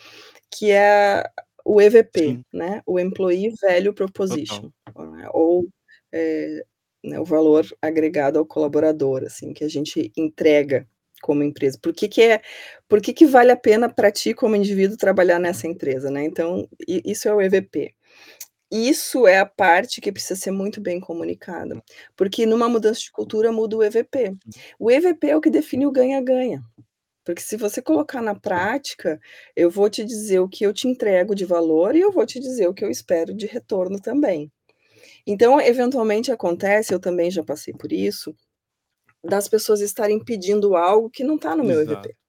[0.52, 1.24] que é
[1.65, 2.45] o EVP, Sim.
[2.54, 3.93] né, o Employee Value.
[3.93, 5.67] Proposition, né, ou,
[6.12, 6.63] eh,
[7.04, 10.88] né, o valor agregado ao colaborador, assim, que a gente entrega
[11.21, 11.78] como empresa.
[11.82, 12.41] Por que que é
[12.89, 16.67] por que que vale a pena pra ti como indivíduo trabalhar nessa empresa, né, então
[16.88, 17.93] isso é o EVP.
[18.72, 21.84] Isso é a parte que precisa ser muito bem comunicada,
[22.16, 24.38] porque numa mudança de cultura muda o EVP.
[24.80, 26.64] O EVP é o que define o ganha-ganha,
[27.26, 29.20] porque se você colocar na prática,
[29.56, 32.40] eu vou te dizer o que eu te entrego de valor e eu vou te
[32.40, 34.50] dizer o que eu espero de retorno também.
[35.28, 38.34] Então eventualmente acontece, eu também já passei por isso,
[39.24, 42.08] das pessoas estarem pedindo algo que não tá no meu Exato.
[42.08, 42.21] EVP.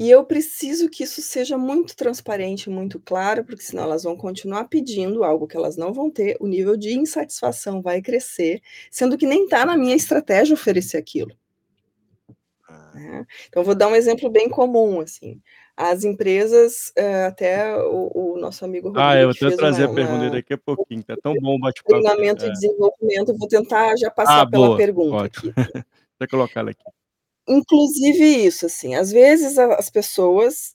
[0.00, 4.66] E eu preciso que isso seja muito transparente, muito claro, porque senão elas vão continuar
[4.68, 9.26] pedindo algo que elas não vão ter, o nível de insatisfação vai crescer, sendo que
[9.26, 11.32] nem tá na minha estratégia oferecer aquilo.
[12.68, 12.92] Ah.
[12.94, 13.26] Né.
[13.48, 15.40] Então vou dar um exemplo bem comum, assim,
[15.76, 19.88] as empresas, hã, até o o nosso amigo Ah, eu Rodrigo vou trazer uma a
[19.88, 22.52] pergunta uma daqui a pouquinho, tá tão bom o bate-papo treinamento e É.
[22.52, 25.26] desenvolvimento, eu vou tentar já Ah, passar pela boa, pergunta ótimo.
[25.26, 25.54] aqui.
[26.18, 26.84] Deixa eu colocar ela aqui.
[27.48, 30.74] Inclusive isso, assim, às vezes as pessoas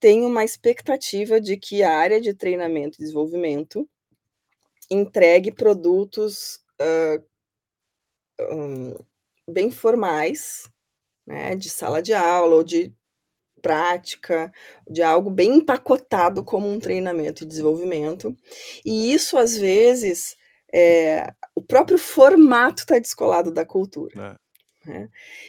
[0.00, 3.88] têm uma expectativa de que a área de treinamento e desenvolvimento
[4.90, 6.60] entregue produtos,
[8.40, 8.94] hã,
[9.48, 10.68] bem formais,
[11.26, 12.92] né, de sala de aula ou de
[13.62, 14.52] prática,
[14.90, 18.36] de algo bem empacotado como um treinamento e desenvolvimento,
[18.84, 20.36] e isso às vezes,
[20.74, 24.41] eh, o próprio formato tá descolado da cultura, É.
[24.86, 25.08] né.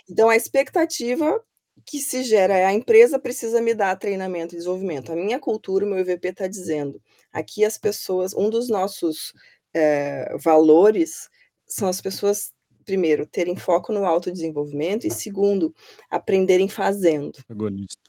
[0.10, 1.44] Então a expectativa
[1.86, 5.86] que se gera é: "A empresa precisa me dar treinamento e desenvolvimento", a minha cultura,
[5.86, 7.02] o meu EVP tá dizendo:
[7.34, 9.34] "Aqui as pessoas" um dos nossos,
[9.74, 11.30] eh, valores
[11.68, 12.52] são as pessoas,
[12.86, 15.74] primeiro, terem foco no autodesenvolvimento e segundo,
[16.12, 17.40] aprenderem fazendo.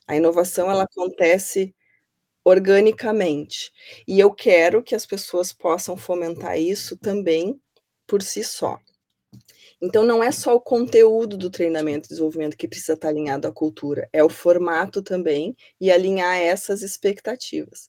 [0.08, 1.74] A inovação ela acontece
[2.44, 3.70] organicamente,
[4.08, 7.60] e eu quero que as pessoas possam fomentar isso também
[8.06, 8.78] por si só.
[9.85, 13.53] Então não é só o conteúdo do treinamento e desenvolvimento que precisa estar alinhado à
[13.53, 17.87] cultura, é o formato também e alinhar essas expectativas.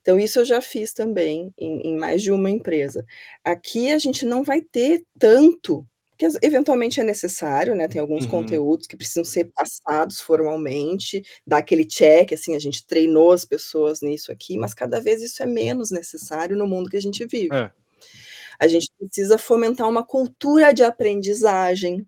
[0.00, 3.04] Então isso eu já fiz também em em mais de uma empresa.
[3.44, 5.86] Aqui a gente não vai ter tanto
[6.18, 8.30] que eventualmente é necessário, né, tem alguns Uhum.
[8.30, 14.00] conteúdos que precisam ser passados formalmente, dar aquele check, assim, a gente treinou as pessoas
[14.00, 17.54] nisso aqui, mas cada vez isso é menos necessário no mundo que a gente vive.
[17.54, 17.70] É.
[18.58, 22.06] A gente precisa fomentar uma cultura de aprendizagem,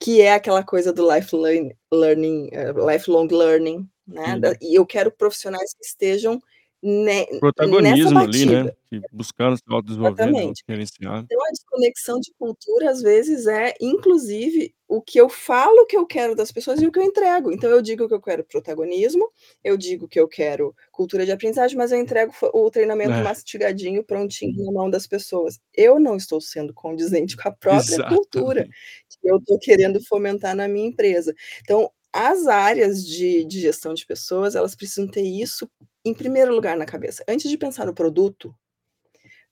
[0.00, 4.84] que é aquela coisa do life learn learning, eh, lifelong learning, né, da e eu
[4.86, 6.40] quero profissionais que estejam
[6.82, 8.72] nessa Protagonismo ali, né,
[9.12, 10.62] buscando se autodesenvolver, se Exatamente.
[10.68, 11.24] autogerenciar.
[11.24, 16.04] Então a desconexão de cultura, às vezes, é inclusive o que eu falo que eu
[16.04, 17.52] quero das pessoas e o que eu entrego.
[17.52, 19.30] Então eu digo que eu quero protagonismo,
[19.64, 23.22] eu digo que eu quero cultura de aprendizagem, mas eu entrego o treinamento É.
[23.22, 25.58] mastigadinho, prontinho na mão das pessoas.
[25.74, 27.52] Eu não estou sendo condizente com a
[27.96, 28.76] própria cultura Exatamente.
[29.22, 31.34] que eu tô querendo fomentar na minha empresa.
[31.62, 35.66] Então, as áreas de de gestão de pessoas, elas precisam ter isso
[36.04, 37.24] em primeiro lugar na cabeça.
[37.28, 38.54] Antes de pensar no produto,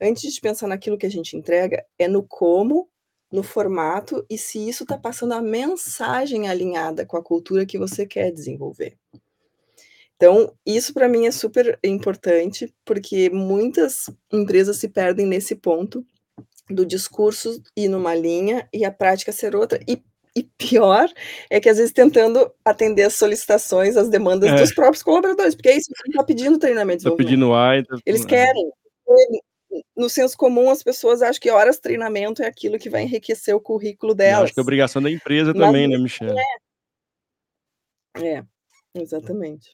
[0.00, 2.88] antes de pensar naquilo que a gente entrega, é no como,
[3.30, 8.04] no formato e se isso tá passando a mensagem alinhada com a cultura que você
[8.06, 8.96] quer desenvolver.
[10.16, 16.04] Então, isso pra mim é super importante, porque muitas empresas se perdem nesse ponto,
[16.68, 20.02] do discurso ir numa linha e a prática ser outra, e
[20.36, 21.08] e pior
[21.50, 24.56] é que às vezes tentando atender as solicitações, as demandas É.
[24.56, 27.28] dos próprios colaboradores, porque é isso, você não tá pedindo treinamento e Tá desenvolvimento.
[27.28, 28.26] pedindo A e tá Eles é.
[28.28, 28.70] querem
[29.96, 33.60] no senso comum as pessoas acham que horas treinamento é aquilo que vai enriquecer o
[33.60, 34.58] currículo E acho que é delas.
[34.58, 36.06] obrigação da empresa Mas também, né, não
[38.16, 38.36] é.
[38.38, 38.42] É,
[38.94, 39.70] exatamente.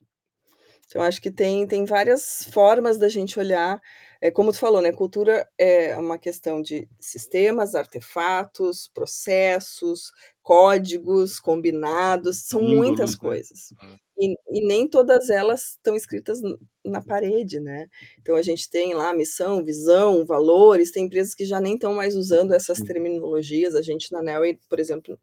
[0.86, 3.80] Então acho que tem tem várias formas da gente olhar,
[4.20, 10.12] eh, como tu falou, né, cultura é uma questão de sistemas, artefatos, processos,
[10.46, 13.72] códigos combinados, são muitas coisas.
[13.82, 13.96] É.
[14.18, 16.40] E e nem todas elas estão escritas
[16.84, 17.88] na parede, né.
[18.20, 22.14] Então a gente tem lá missão, visão, valores, tem empresas que já nem estão mais
[22.14, 25.18] usando essas terminologias, a gente na Neoway, por exemplo,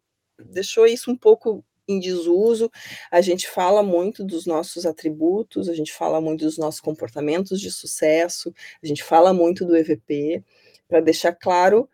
[0.51, 2.69] deixou isso um pouco em desuso,
[3.09, 7.71] a gente fala muito dos nossos atributos, a gente fala muito dos nossos comportamentos de
[7.71, 10.43] sucesso, a gente fala muito do EVP,
[10.88, 11.89] pra deixar claro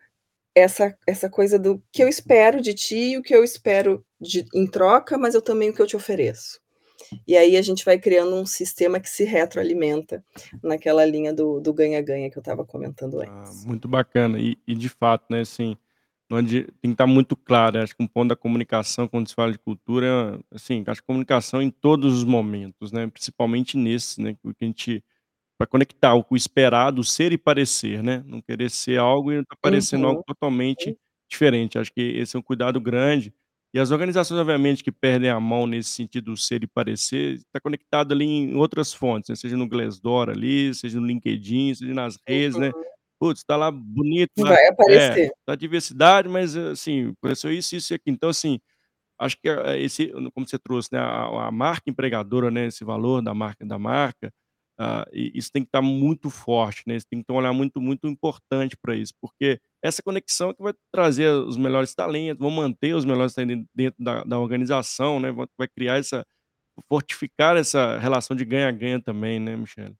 [0.59, 4.45] essa essa coisa do que eu espero de ti e o que eu espero de
[4.53, 6.59] em troca, mas eu também o que eu te ofereço.
[7.27, 10.23] E aí a gente vai criando um sistema que se retroalimenta
[10.61, 13.65] naquela linha do do ganha-ganha que eu estava comentando Ah, antes.
[13.65, 14.39] muito bacana.
[14.39, 15.75] E e de fato, né, assim,
[16.31, 19.51] onde tem que estar muito claro, acho que um ponto da comunicação quando se fala
[19.51, 24.65] de cultura, assim, acho que comunicação em todos os momentos, né, principalmente nesse, né, porque
[24.65, 25.03] a gente
[25.59, 30.07] pra conectar o esperado ser e parecer, né, não querer ser algo e tá parecendo
[30.07, 30.25] algo Uhum.
[30.27, 30.97] totalmente
[31.29, 33.33] diferente, acho que esse é um cuidado grande.
[33.73, 37.59] E as organizações, obviamente, que perdem a mão nesse sentido do ser e parecer, tá
[37.61, 42.17] conectado ali em outras fontes, né, seja no Glassdoor ali, seja no LinkedIn, seja nas
[42.27, 42.69] redes, né.
[42.69, 42.83] Uhum.
[43.19, 45.31] Putz, tá lá bonito lá Vai é, aparecer.
[45.45, 48.15] tá diversidade, mas, assim, apareceu isso, isso e aquilo.
[48.15, 48.59] Então, assim,
[49.19, 53.21] acho que, eh, esse como você trouxe, né, a a marca empregadora, né, esse valor
[53.23, 54.33] da marca da marca,
[55.13, 57.81] e isso tem que estar muito forte, né, você tem que ter um olhar muito,
[57.81, 62.95] muito importante pra isso, porque essa conexão que vai trazer os melhores talentos, vão manter
[62.95, 66.25] os melhores talentos dentro da da organização, né, va vai criar essa
[66.89, 69.95] fortificar essa relação de ganha-ganha também, né, Michele?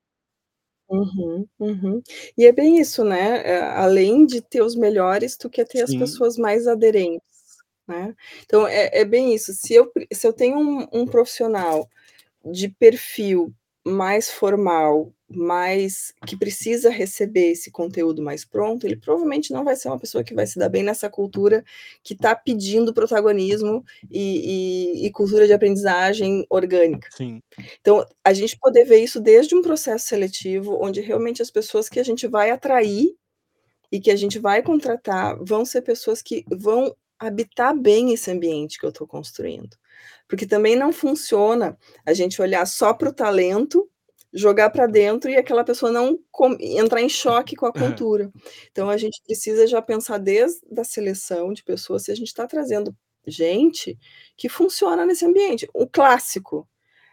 [0.87, 2.01] Uhum, uhum.
[2.35, 5.93] E é bem isso, né, eh, além de ter os melhores, tu quer ter as
[5.93, 5.93] Sim.
[5.93, 7.21] pessoas mais aderentes,
[7.87, 8.15] né.
[8.43, 11.87] Então é é bem isso, se eu se eu tenho um um profissional
[12.45, 13.53] de perfil
[13.89, 19.89] mais formal, mais que precisa receber esse conteúdo mais pronto, ele provavelmente não vai ser
[19.89, 21.63] uma pessoa que vai se dar bem nessa cultura
[22.03, 27.09] que tá pedindo protagonismo e e e cultura de aprendizagem orgânica.
[27.15, 27.41] Sim.
[27.81, 31.99] Então, a gente poder ver isso desde um processo seletivo, onde realmente as pessoas que
[31.99, 33.15] a gente vai atrair
[33.91, 38.79] e que a gente vai contratar, vão ser pessoas que vão habitar bem esse ambiente
[38.79, 39.75] que eu tô construindo.
[40.27, 43.89] Porque também não funciona a gente olhar só para o talento,
[44.33, 46.19] jogar pra dentro e aquela pessoa não
[46.59, 48.31] entrar em choque com a cultura.
[48.71, 52.45] Então a gente precisa já pensar desde da seleção de pessoas, se a gente tá
[52.45, 52.95] trazendo
[53.25, 53.97] gente
[54.37, 55.67] que funciona nesse ambiente.
[55.73, 56.67] O clássico,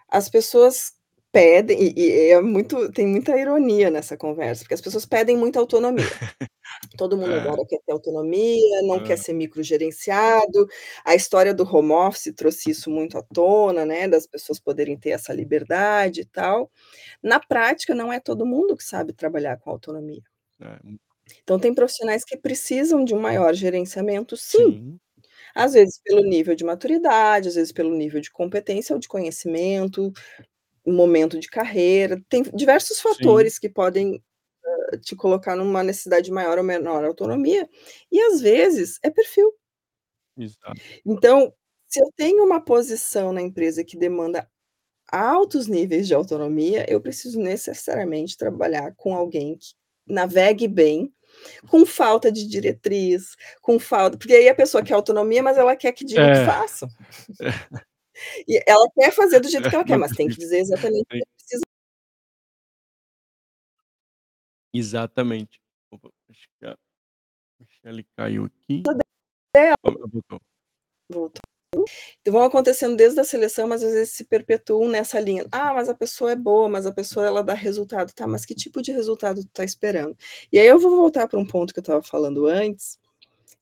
[0.09, 0.96] as pessoas
[1.37, 5.59] pedem e e é muito tem muita ironia nessa conversa, porque as pessoas pedem muita
[5.61, 6.05] autonomia.
[6.97, 7.37] Todo mundo É.
[7.37, 9.19] agora quer ter autonomia, não quer Hã.
[9.19, 10.67] ser microgerenciado,
[11.05, 15.11] a história do home office trouxe isso muito à tona, né, das pessoas poderem ter
[15.11, 16.71] essa liberdade e tal.
[17.23, 20.23] Na prática, não é todo mundo que sabe trabalhar com autonomia.
[20.61, 20.99] É, hum.
[21.45, 25.01] Então tem profissionais que precisam de um maior gerenciamento sim, Sim.
[25.55, 30.13] às vezes pelo nível de maturidade, às vezes pelo nível de competência ou de conhecimento,
[30.93, 33.03] momento de carreira, tem diversos Sim.
[33.05, 34.23] fatores que podem,
[34.95, 37.69] hã te colocar numa necessidade de maior ou menor autonomia,
[38.13, 39.53] e às vezes é perfil.
[40.39, 40.77] Exato.
[41.05, 41.53] Então,
[41.89, 44.49] se eu tenho uma posição na empresa que demanda
[45.13, 49.69] altos níveis de autonomia, eu preciso necessariamente trabalhar com alguém que
[50.09, 51.13] navegue bem,
[51.69, 55.93] com falta de diretriz, com falta porque aí a pessoa quer autonomia, mas ela quer
[55.93, 56.47] que diga que É.
[58.49, 61.07] E ela quer fazer do jeito que ela quer, mas tem que dizer exatamente o
[61.09, 61.63] que precisa
[64.75, 65.61] Exatamente.
[65.91, 66.77] Opa, acho que a
[67.61, 68.83] Michele caiu aqui.
[69.83, 70.41] Voltou.
[71.11, 71.43] Voltou.
[72.23, 75.47] Então vão acontecendo desde a seleção, mas às vezes se perpetuam nessa linha.
[75.53, 78.55] "Ah, mas a pessoa é boa, mas a pessoa ela dá resultado", tá, mas que
[78.55, 80.17] tipo de resultado tu tá esperando?
[80.53, 82.99] E aí eu vou voltar pra um ponto que eu estava falando antes,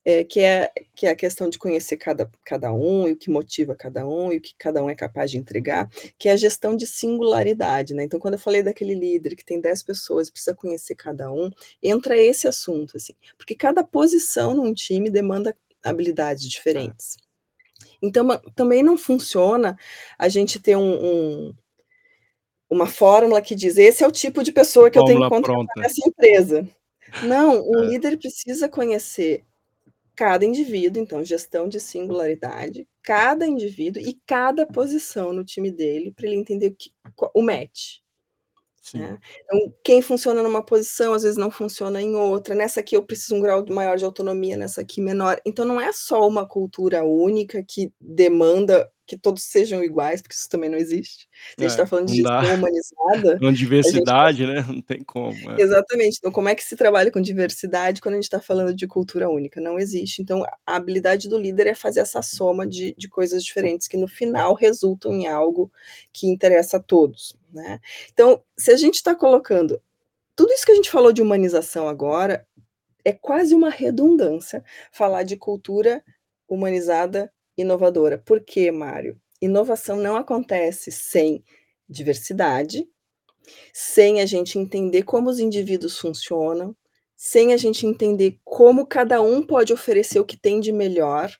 [0.05, 3.29] eh, que é que é a questão de conhecer cada cada um, e o que
[3.31, 5.89] motiva cada um, e o que cada um é capaz de entregar,
[6.19, 8.03] que é a gestão de singularidade, né.
[8.05, 11.49] Então quando eu falei daquele líder que tem 10 pessoas, precisa conhecer cada um,
[11.83, 16.95] entra esse assunto, assim, porque cada posição num time demanda habilidades É.
[16.95, 17.17] diferentes.
[18.01, 19.77] Então também não funciona
[20.19, 21.55] a gente ter um um
[22.69, 25.29] uma fórmula que diz: "Esse é o tipo de pessoa que eu tenho que Fórmula
[25.29, 25.81] contratar pronta.
[25.83, 26.67] nessa empresa".
[27.21, 27.89] Não, um É.
[27.89, 29.43] líder precisa conhecer
[30.15, 36.27] cada indivíduo, então gestão de singularidade, cada indivíduo e cada posição no time dele, pra
[36.27, 36.91] ele entender o que
[37.33, 37.99] o match.
[38.93, 39.17] Né.
[39.43, 43.35] Então, quem funciona numa posição, às vezes não funciona em outra, nessa aqui eu preciso
[43.35, 45.41] um grau maior de autonomia, nessa aqui menor.
[45.45, 50.49] Então não é só uma cultura única que demanda que todos sejam iguais, porque isso
[50.49, 51.27] também não existe.
[51.57, 53.43] Se a gente tá É, falando de gestão humanizada,
[53.81, 55.61] gente tá diversidade, né, não tem como, é.
[55.61, 56.17] Exatamente.
[56.17, 59.29] Então como é que se trabalha com diversidade quando a gente tá falando de cultura
[59.29, 59.61] única?
[59.61, 60.21] Não existe.
[60.21, 64.07] Então a habilidade do líder é fazer essa soma de de coisas diferentes que no
[64.07, 65.71] final resultam em algo
[66.13, 67.79] que interessa a todos, né.
[68.13, 69.81] Então, se a gente tá colocando
[70.35, 72.45] tudo isso que a gente falou de humanização agora,
[73.05, 76.03] é quase uma redundância falar de cultura
[76.49, 78.17] humanizada, inovadora.
[78.17, 79.19] Por quê, Mário?
[79.41, 81.43] Inovação não acontece sem
[81.87, 82.87] diversidade,
[83.73, 86.75] sem a gente entender como os indivíduos funcionam,
[87.15, 91.31] sem a gente entender como cada um pode oferecer o que tem de melhor,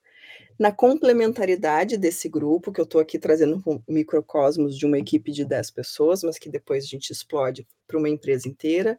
[0.58, 5.44] na complementaridade desse grupo, que eu tô aqui trazendo um microcosmos de uma equipe de
[5.44, 8.98] 10 pessoas, mas que depois a gente explode pra uma empresa inteira.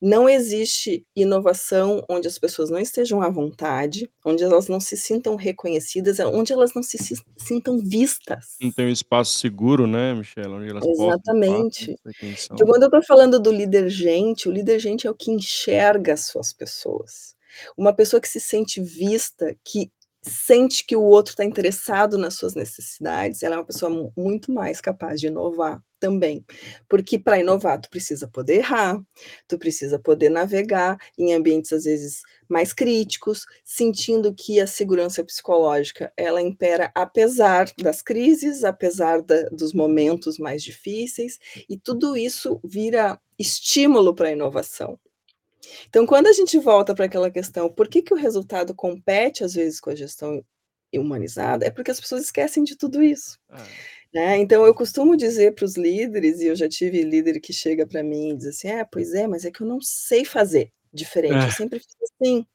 [0.00, 5.36] Não existe inovação onde as pessoas não estejam à vontade, onde elas não se sintam
[5.36, 6.98] reconhecidas, onde elas não se
[7.36, 8.56] sintam vistas.
[8.60, 11.84] Não tem um espaço seguro, né, Michele, onde elas possam Exatamente.
[11.84, 15.14] ser quem Então quando eu tô falando do líder gente, o líder gente é o
[15.14, 17.34] que enxerga as suas pessoas.
[17.76, 19.90] Uma pessoa que se sente vista, que
[20.24, 24.52] sente que o outro tá interessado nas suas necessidades, ela é uma pessoa mu muito
[24.52, 26.44] mais capaz de inovar também.
[26.88, 29.00] Porque pra inovar tu precisa poder errar,
[29.48, 36.12] tu precisa poder navegar em ambientes, às vezes, mais críticos, sentindo que a segurança psicológica
[36.16, 43.18] ela impera apesar das crises, apesar da dos momentos mais difíceis, e tudo isso vira
[43.38, 44.98] estímulo pra inovação.
[45.88, 49.54] Então quando a gente volta pra aquela questão, por que que o resultado compete às
[49.54, 50.44] vezes com a gestão
[50.94, 53.74] humanizada, é porque as pessoas esquecem de tudo isso, É.
[54.14, 54.38] né.
[54.38, 58.02] Então eu costumo dizer para os líderes, e eu já tive líder que chega pra
[58.04, 61.46] mim e diz assim: "É, pois é, mas é que eu não sei fazer diferente,
[61.46, 61.52] eu É.
[61.52, 62.46] sempre fiz assim".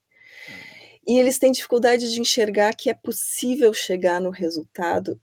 [0.48, 0.66] É.
[1.08, 5.20] E eles têm dificuldade de enxergar que é possível chegar no resultado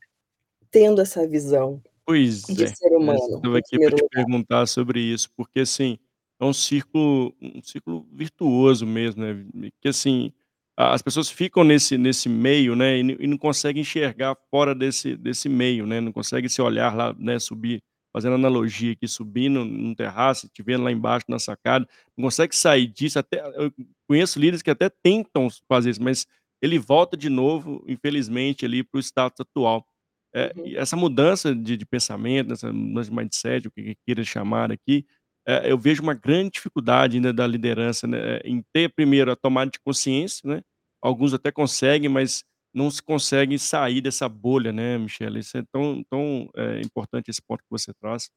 [0.70, 2.68] tendo essa visão Pois de é.
[2.68, 5.98] ser Eu humano, estava em aqui primeiro te perguntar sobre isso, porque, assim,
[6.40, 9.46] é um círculo um círculo virtuoso mesmo, né,
[9.82, 10.32] que assim,
[10.76, 15.16] as pessoas ficam nesse nesse meio, né, e não e não conseguem enxergar fora desse
[15.16, 17.82] desse meio, né, não consegue se olhar lá, né, subir
[18.14, 22.86] fazendo analogia aqui, subir num terraço, te vendo lá embaixo na sacada, não consegue sair
[22.86, 23.70] disso, até eu
[24.08, 26.26] conheço líderes que até tentam fazer isso, mas
[26.62, 29.86] ele volta de novo, infelizmente, ali, para o status atual.
[30.34, 30.66] Eh, Uhum.
[30.68, 34.72] e essa mudança de de pensamento, essa mudança de mindset, o que que queira chamar
[34.72, 35.04] aqui,
[35.46, 39.70] eh, eu vejo uma grande dificuldade ainda da liderança, né, em ter primeiro a tomada
[39.70, 40.62] de consciência, né,
[41.02, 42.44] alguns até conseguem, mas
[42.74, 47.42] não se conseguem sair dessa bolha, né, Michele, isso é tão tão, eh, importante esse
[47.46, 48.28] ponto que você traz.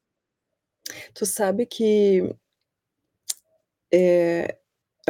[1.14, 2.34] Tu sabe que
[3.92, 4.59] eh,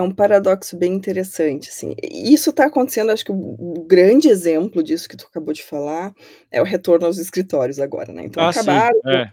[0.01, 4.83] é um paradoxo bem interessante, assim, e isso tá acontecendo acho que o grande exemplo
[4.83, 6.15] disso que tu acabou de falar,
[6.51, 9.33] é o retorno aos escritórios agora, né, então Ah, acabaram com É,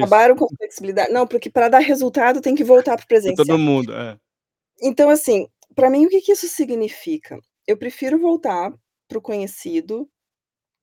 [0.00, 3.58] acabaram com flexibilidade não, porque pra dar resultado tem que voltar para o Pra todo
[3.58, 3.58] presencial.
[3.58, 4.18] mundo, é.
[4.82, 7.38] Então assim, pra mim o que que isso significa?
[7.66, 8.72] Eu prefiro voltar
[9.08, 10.08] para o conhecido,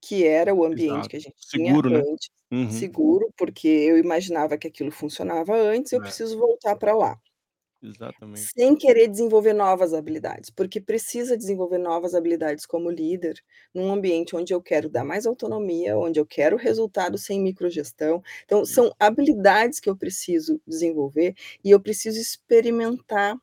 [0.02, 1.10] que era o ambiente Exato.
[1.10, 2.06] que a gente tinha Seguro, né.
[2.14, 2.88] antes, Uhum.
[2.90, 6.02] seguro, porque eu imaginava que aquilo funcionava antes, eu É.
[6.02, 7.20] preciso voltar pra lá.
[7.86, 8.50] Exatamente.
[8.58, 13.42] Sem querer desenvolver novas habilidades, porque precisa desenvolver novas habilidades como líder,
[13.74, 18.24] num ambiente onde eu quero dar mais autonomia, onde eu quero resultado sem microgestão.
[18.46, 23.38] Então, são habilidades que eu preciso desenvolver e eu preciso experimentar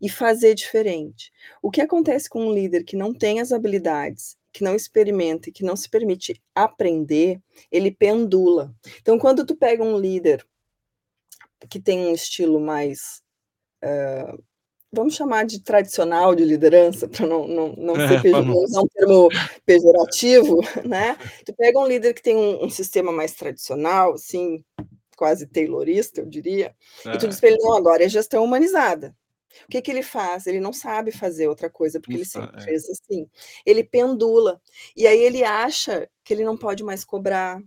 [0.00, 1.32] e fazer diferente.
[1.62, 5.52] O que acontece com um líder que não tem as habilidades, que não experimenta e
[5.52, 8.74] que não se permite aprender, ele pendula.
[9.00, 10.46] Então, quando tu pega um líder
[11.68, 13.22] que tem um estilo mais,
[13.82, 14.36] hã,
[14.92, 18.46] vamos chamar de tradicional de liderança, pra não não não ser É, pejo vamos.
[18.46, 19.32] não usar um termo
[19.66, 21.18] pejorativo, né.
[21.46, 24.64] Tu pega um líder que tem um um sistema mais tradicional, assim,
[25.16, 26.74] quase taylorista, eu diria,
[27.12, 27.28] e tu É.
[27.28, 29.16] diz pra ele: "Não, agora é gestão humanizada".
[29.66, 30.46] O que que ele faz?
[30.48, 32.68] Ele não sabe fazer outra coisa, porque Não ele sempre é.
[32.68, 33.28] fez assim.
[33.66, 34.60] Ele pendula,
[34.96, 37.60] e aí ele acha que ele não pode mais cobrar,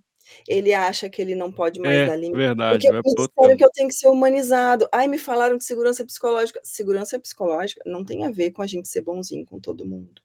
[0.48, 3.18] ele acha que ele não pode mais É, dar limite, porque verdade, vai me para
[3.18, 3.58] o outro disseram lado.
[3.58, 4.88] que eu tenho que ser humanizado.
[4.94, 6.60] "Ai, me falaram de segurança psicológica".
[6.64, 10.22] Segurança psicológica não tem a ver com a gente ser bonzinho com todo mundo.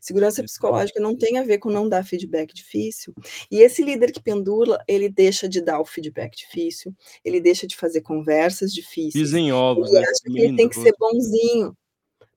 [0.00, 3.14] Segurança psicológica não tem a ver com não dar feedback difícil.
[3.50, 6.94] E esse líder que pendula, ele deixa de dar o feedback difícil,
[7.24, 10.76] ele deixa de fazer conversas difíceis, em ovos, ele né, acha que ele tem que
[10.76, 11.76] ser bonzinho,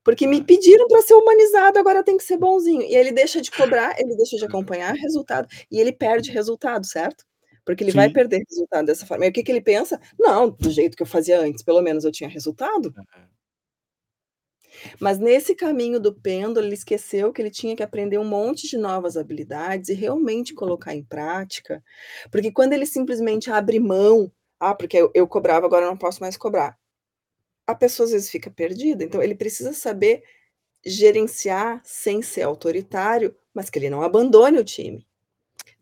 [0.07, 2.83] porque me pediram pra ser humanizado, agora tenho que ser bonzinho.
[2.83, 7.25] E ele deixa de cobrar, ele deixa de acompanhar resultado, e ele perde resultado, certo?
[7.65, 8.13] Porque ele vai Sim.
[8.13, 9.25] perder resultado dessa forma.
[9.25, 9.99] Aí o que que ele pensa?
[10.19, 12.93] "Não, do jeito que eu fazia antes, pelo menos eu tinha resultado".
[14.99, 18.77] Mas nesse caminho do pêndulo, ele esqueceu que ele tinha que aprender um monte de
[18.77, 21.83] novas habilidades e realmente colocar em prática,
[22.31, 26.21] porque quando ele simplesmente abre mão: "Ah, porque eu eu cobrava, agora eu não posso
[26.21, 26.77] mais cobrar".
[27.67, 30.23] A pessoa às vezes fica perdida, então ele precisa saber
[30.85, 35.05] gerenciar sem ser autoritário, mas que ele não abandone o time.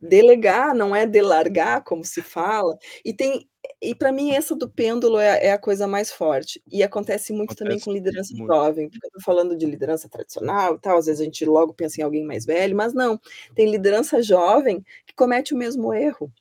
[0.02, 3.50] Delegar não é delargar, como se fala, e tem
[3.82, 7.34] e pra mim essa do pêndulo é a é a coisa mais forte, e acontece
[7.34, 8.54] muito também Acontece com liderança muito.
[8.54, 11.74] jovem, porque eu tô falando de liderança tradicional e tal, às vezes a gente logo
[11.74, 13.20] pensa em alguém mais velho, mas não,
[13.56, 16.32] tem liderança jovem que comete o mesmo erro.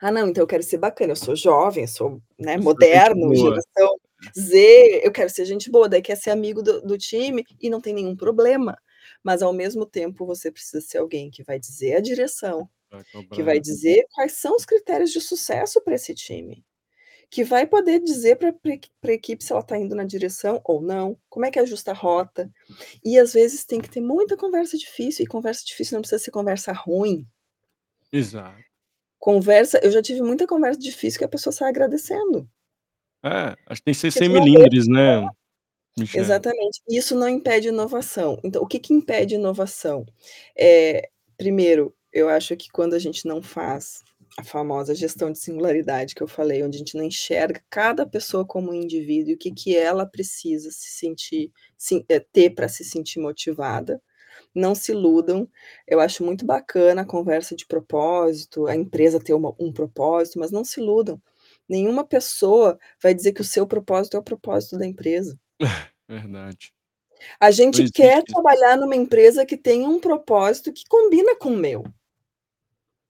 [0.00, 3.96] "Ah não, então eu quero ser bacana, eu sou jovem, eu sou, né, moderno, geração.
[4.38, 7.80] Z, eu quero ser gente boa", daí quer ser amigo do do time e não
[7.80, 8.76] tem nenhum problema,
[9.24, 12.68] mas ao mesmo tempo você precisa ser alguém que vai dizer a direção,
[13.32, 16.64] que vai dizer quais são os critérios de sucesso pra esse time,
[17.30, 21.18] que vai poder dizer equi pra equipe se ela tá indo na direção ou não,
[21.30, 22.50] como é que ajusta a rota.
[23.04, 26.30] E às vezes tem que ter muita conversa difícil, e conversa difícil não precisa ser
[26.32, 27.26] conversa ruim.
[28.12, 28.64] Exato.
[29.20, 32.48] Conversa eu já tive muita conversa difícil que a pessoa sai agradecendo.
[33.24, 34.28] É, acho que tem que ser sem
[34.86, 35.26] né,
[35.98, 36.24] Michele.
[36.24, 38.38] exatamente, isso não impede inovação.
[38.44, 40.04] Então o que que impede inovação?
[40.56, 41.08] Eh,
[41.38, 44.02] primeiro, eu acho que quando a gente não faz
[44.36, 48.44] a famosa gestão de singularidade que eu falei, onde a gente não enxerga cada pessoa
[48.44, 52.68] como um indivíduo e o que que ela precisa se sentir se eh, ter pra
[52.68, 54.02] se sentir motivada,
[54.54, 55.48] não se iludam,
[55.86, 60.50] eu acho muito bacana a conversa de propósito, a empresa ter uma um propósito, mas
[60.50, 61.20] não se iludam,
[61.68, 65.38] nenhuma pessoa vai dizer que o seu propósito é o propósito da empresa.
[66.08, 66.72] Verdade.
[67.40, 71.84] A gente quer trabalhar numa empresa que tenha um propósito que combina com o meu.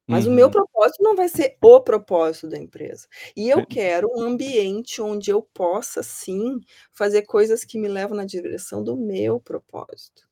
[0.06, 0.52] Mas o meu Uhum.
[0.52, 3.08] propósito não vai ser o propósito da empresa.
[3.34, 6.60] E eu quero um ambiente onde eu possa sim,
[6.92, 10.28] fazer coisas que me levam na direção do meu propósito.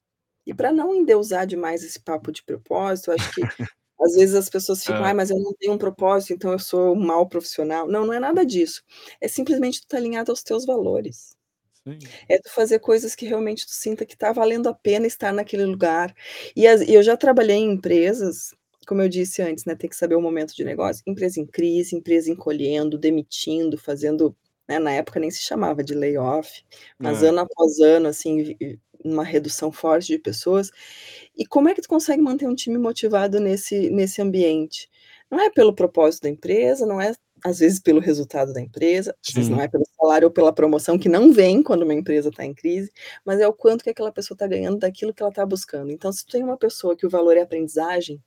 [0.47, 3.41] E pra não endeusar demais esse papo de propósito, acho que
[4.03, 5.05] às vezes as pessoas ficam.
[5.07, 7.89] "Ai, mas eu não tenho um propósito, então eu sou um mau profissional".
[7.89, 8.83] Não, não é nada disso,
[9.21, 11.37] é simplesmente tu tá alinhado aos teus valores.
[11.87, 12.13] Sim.
[12.29, 15.65] É tu fazer coisas que realmente tu sinta que tá valendo a pena estar naquele
[15.67, 16.15] lugar.
[16.57, 18.55] E as e eu já trabalhei em empresas,
[18.87, 21.97] como eu disse antes, né, tem que saber o momento de negócio, empresa em crise,
[21.97, 24.37] empresa encolhendo, demitindo, fazendo
[24.69, 26.63] né, na época nem se chamava de layoff,
[27.03, 27.25] mas É.
[27.25, 28.57] ano após ano, assim,
[29.05, 30.71] uma redução forte de pessoas.
[31.37, 34.89] E como é que tu consegue manter um time motivado nesse nesse ambiente?
[35.31, 37.13] Não é pelo propósito da empresa, não é
[37.45, 40.99] às vezes pelo resultado da empresa, às vezes não é pelo salário ou pela promoção
[40.99, 42.93] que não vem quando uma empresa tá em crise,
[43.25, 45.91] mas é o quanto que aquela pessoa tá ganhando daquilo que ela tá buscando.
[45.91, 48.23] Então se tu tem uma pessoa que o valor é aprendizagem,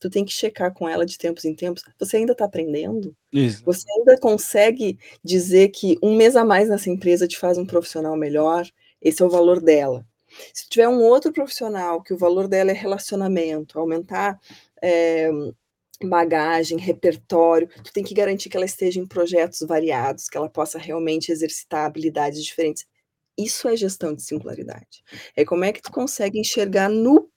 [0.00, 3.16] tu tem que checar com ela de tempos em tempos: "Você ainda tá aprendendo?
[3.32, 3.66] Exato.
[3.66, 8.16] Você ainda consegue dizer que um mês a mais nessa empresa te faz um profissional
[8.16, 8.66] melhor?
[9.02, 10.06] Esse é o valor dela".
[10.52, 14.38] Se tiver um outro profissional que o valor dela é relacionamento, aumentar,
[14.82, 15.30] eh,
[16.02, 20.78] bagagem, repertório, tu tem que garantir que ela esteja em projetos variados, que ela possa
[20.78, 22.84] realmente exercitar habilidades diferentes.
[23.38, 25.02] Isso é gestão de singularidade.
[25.34, 27.30] É como é que tu consegue enxergar no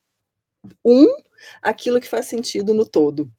[0.83, 1.07] um,
[1.61, 3.31] aquilo que faz sentido no todo.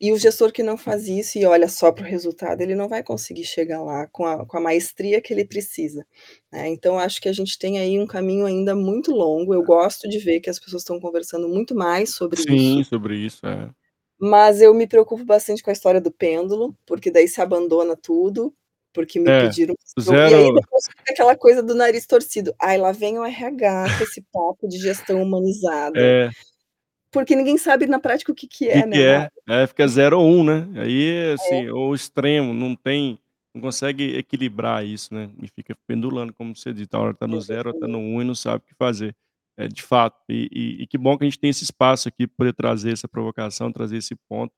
[0.00, 2.88] E o gestor que não faz isso e olha só para o resultado, ele não
[2.88, 6.06] vai conseguir chegar lá com a com a maestria que ele precisa,
[6.52, 6.68] né.
[6.68, 10.18] Então acho que a gente tem aí um caminho ainda muito longo, eu gosto de
[10.18, 12.84] ver que as pessoas estão conversando muito mais sobre Sim, isso.
[12.84, 13.74] sobre isso, é.
[14.18, 18.54] Mas eu me preocupo bastante com a história do pêndulo, porque daí se abandona tudo,
[18.92, 19.74] porque me É, pediram
[20.22, 23.90] e aí zero depois fica aquela coisa do nariz torcido, "Ai, lá vem o RH
[23.92, 26.30] com esse papo de gestão humanizada", É.
[27.14, 29.32] porque ninguém sabe na prática o que que Que é, que né, é, Mário.
[29.48, 31.32] é fica 0 ou 1, né, aí É.
[31.34, 33.18] assim, ou o extremo, não tem
[33.54, 37.40] não consegue equilibrar isso, né, e fica pendulando como você disse, uma hora tá no
[37.40, 37.98] 0, outra tá no.
[38.00, 39.14] 1 e não sabe o que fazer.
[39.56, 42.26] É, de fato, e e e que bom que a gente tem esse espaço aqui
[42.26, 44.52] poder trazer essa provocação, trazer esse ponto,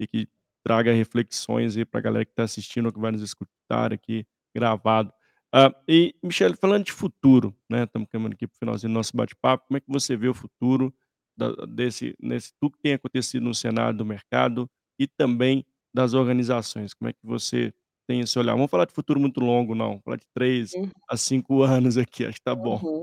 [0.00, 0.28] e que
[0.64, 5.12] traga reflexões aí pra galera que tá assistindo ou que vai nos escutar aqui gravado.
[5.54, 9.16] Hã, e Michele, falando de futuro, né, estamos caminhando aqui para o finalzinho do nosso
[9.16, 10.94] bate-papo, como é que você vê o futuro
[11.36, 14.68] da desse nesse tudo que tem acontecido no cenário do mercado
[14.98, 15.64] e também
[15.94, 17.72] das organizações, como é que você
[18.08, 18.54] tem esse olhar?
[18.54, 20.90] Vamos falar de futuro muito longo não, vamos falar de 3 Uhum.
[21.08, 22.80] a 5 anos aqui, acho que tá bom.
[22.82, 23.02] Uhum.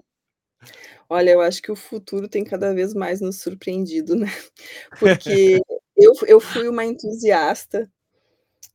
[1.10, 4.28] Olha, eu acho que o futuro tem cada vez mais nos surpreendido, né,
[5.00, 5.62] porque
[5.98, 7.90] eu eu fui uma entusiasta,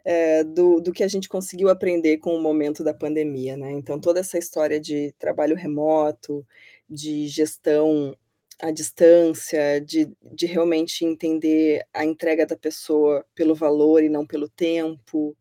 [0.04, 4.00] eh, do do que a gente conseguiu aprender com o momento da pandemia, né, então
[4.00, 6.46] toda essa história de trabalho remoto,
[6.88, 8.16] de gestão
[8.60, 14.48] à distância, de de realmente entender a entrega da pessoa pelo valor e não pelo
[14.48, 15.36] tempo,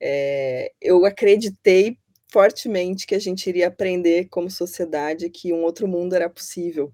[0.00, 1.98] eh, eu acreditei
[2.28, 6.92] fortemente que a gente iria aprender como sociedade que um outro mundo era possível.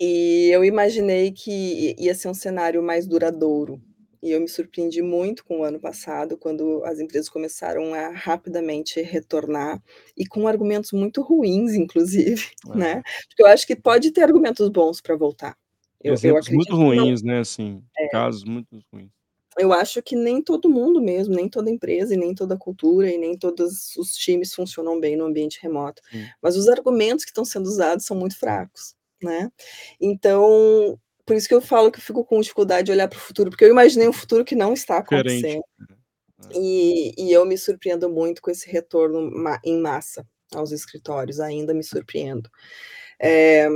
[0.00, 3.80] E eu imaginei que ia ser um cenário mais duradouro,
[4.22, 9.00] e eu me surpreendi muito com o ano passado, quando as empresas começaram a rapidamente
[9.02, 9.82] retornar,
[10.16, 12.76] e com argumentos muito ruins inclusive, É.
[12.76, 15.56] né, porque eu acho que pode ter argumentos bons pra voltar.
[16.02, 16.14] Eu
[16.52, 18.08] muito ruins, né, assim, é.
[18.08, 19.10] casos muito ruins.
[19.58, 23.18] Eu acho que nem todo mundo mesmo, nem toda empresa e nem toda cultura e
[23.18, 26.26] nem todos os times funcionam bem no ambiente remoto, Sim.
[26.42, 29.50] mas os argumentos que estão sendo usados são muito fracos, né.
[30.00, 30.98] Então,
[31.28, 33.50] por isso que eu falo que eu fico com dificuldade de olhar para o futuro,
[33.50, 36.58] porque eu imaginei um futuro que não está acontecendo, é, é.
[36.58, 39.30] e e eu me surpreendo muito com esse retorno
[39.62, 42.48] em massa aos escritórios, ainda me surpreendo.
[43.20, 43.68] Eh,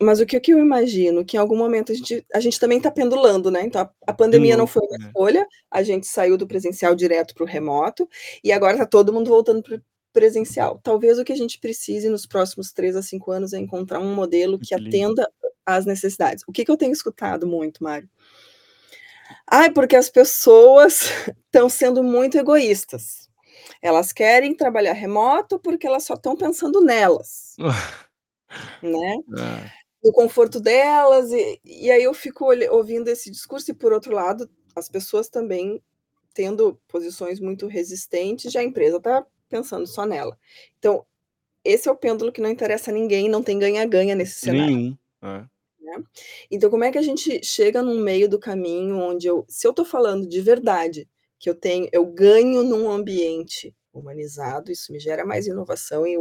[0.00, 2.78] mas o que que eu imagino, que em algum momento a gente a gente também
[2.80, 5.08] tá pendulando, né, então a a De pandemia não novo, foi uma é.
[5.08, 8.06] escolha, a gente saiu do presencial direto para o remoto,
[8.44, 9.80] e agora tá todo mundo voltando para o
[10.18, 10.80] presencial.
[10.82, 14.14] Talvez o que a gente precise nos próximos 3 a 5 anos é encontrar um
[14.14, 14.88] modelo que Equilíbrio.
[15.12, 15.30] atenda
[15.64, 16.42] às necessidades.
[16.48, 18.08] O que que eu tenho escutado muito, Mário?
[19.50, 21.00] "Ai, porque as pessoas
[21.46, 23.28] estão sendo muito egoístas,
[23.82, 27.56] elas querem trabalhar remoto, porque elas só estão pensando nelas".
[28.82, 29.70] Né, É.
[30.04, 34.48] no conforto delas e e aí eu fico ouvindo esse discurso e por outro lado,
[34.76, 35.82] as pessoas também
[36.34, 40.38] tendo posições muito resistentes, já a empresa tá pensando só nela.
[40.78, 41.04] Então,
[41.64, 44.96] esse é o pêndulo que não interessa a ninguém, não tem ganha-ganha nesse cenário, Nenhum,
[45.22, 45.44] é.
[45.80, 46.02] né.
[46.50, 49.72] Então como é que a gente chega num meio do caminho onde eu se eu
[49.72, 55.26] tô falando de verdade, que eu tenho eu ganho num ambiente humanizado, isso me gera
[55.26, 56.16] mais inovação e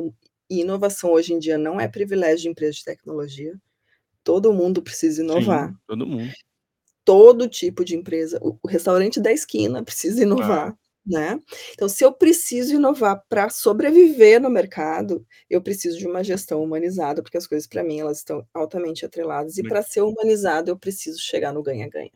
[0.50, 3.54] e inovação hoje em dia não é privilégio de empresa de tecnologia,
[4.24, 5.70] todo mundo precisa inovar.
[5.70, 6.34] Sim, todo mundo.
[7.06, 10.78] Todo tipo de empresa, o o restaurante da esquina precisa inovar,
[11.08, 11.40] né.
[11.74, 17.22] Então se eu preciso inovar pra sobreviver no mercado, eu preciso de uma gestão humanizada,
[17.24, 21.20] porque as coisas pra mim elas estão altamente atreladas e pra ser humanizado eu preciso
[21.22, 22.12] chegar no ganha-ganha.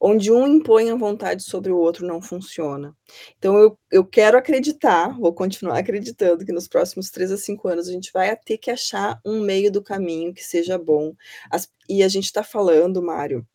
[0.00, 2.96] Onde um impõe a vontade sobre o outro não funciona.
[3.38, 7.88] Então eu eu quero acreditar, vou continuar acreditando que nos próximos 3 a 5 anos
[7.88, 11.14] a gente vai ter que achar um meio do caminho que seja bom.
[11.50, 13.46] As e a gente tá falando, Mário,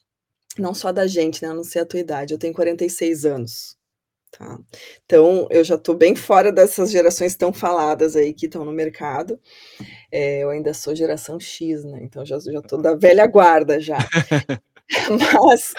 [0.57, 3.77] não só da gente, né, eu não sei a tua idade, eu tenho 46 anos,
[4.37, 4.59] tá.
[5.05, 9.39] Então eu já tô bem fora dessas gerações tão faladas aí que estão no mercado,
[10.11, 13.97] eh, eu ainda sou geração X, né, então já já tô da velha guarda já.
[15.49, 15.73] Mas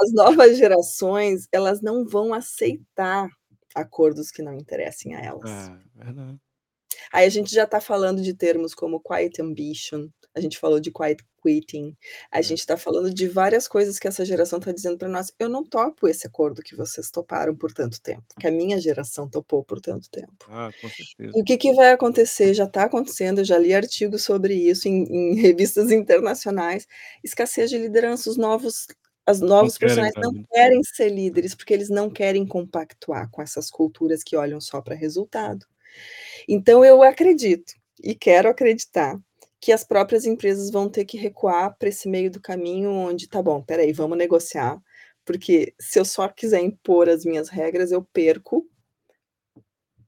[0.00, 3.28] as novas gerações, elas não vão aceitar
[3.74, 5.50] acordos que não interessem a elas.
[5.50, 6.38] É, verdade.
[7.12, 10.90] Aí a gente já tá falando de termos como quiet ambition, a gente falou de
[10.92, 11.96] quiet quitting,
[12.32, 12.42] a É.
[12.42, 15.64] gente tá falando de várias coisas que essa geração tá dizendo pra nós: "Eu não
[15.64, 19.80] topo esse acordo que vocês toparam por tanto tempo, que a minha geração topou por
[19.80, 20.46] tanto tempo".
[20.46, 21.36] Ah, com certeza.
[21.36, 24.88] E o que que vai acontecer, já tá acontecendo, eu já li artigos sobre isso
[24.88, 26.86] em em revistas internacionais,
[27.24, 28.86] escassez de liderança, os novos
[29.26, 34.22] as novos profissionais não querem ser líderes, porque eles não querem compactuar com essas culturas
[34.24, 35.66] que olham só pra resultado.
[36.48, 37.72] Então eu acredito,
[38.02, 39.18] e quero acreditar,
[39.64, 43.42] que as próprias empresas vão ter que recuar pra esse meio do caminho onde: "Tá
[43.42, 44.78] bom, espera aí, vamos negociar,
[45.24, 48.68] porque se eu só quiser impor as minhas regras, eu perco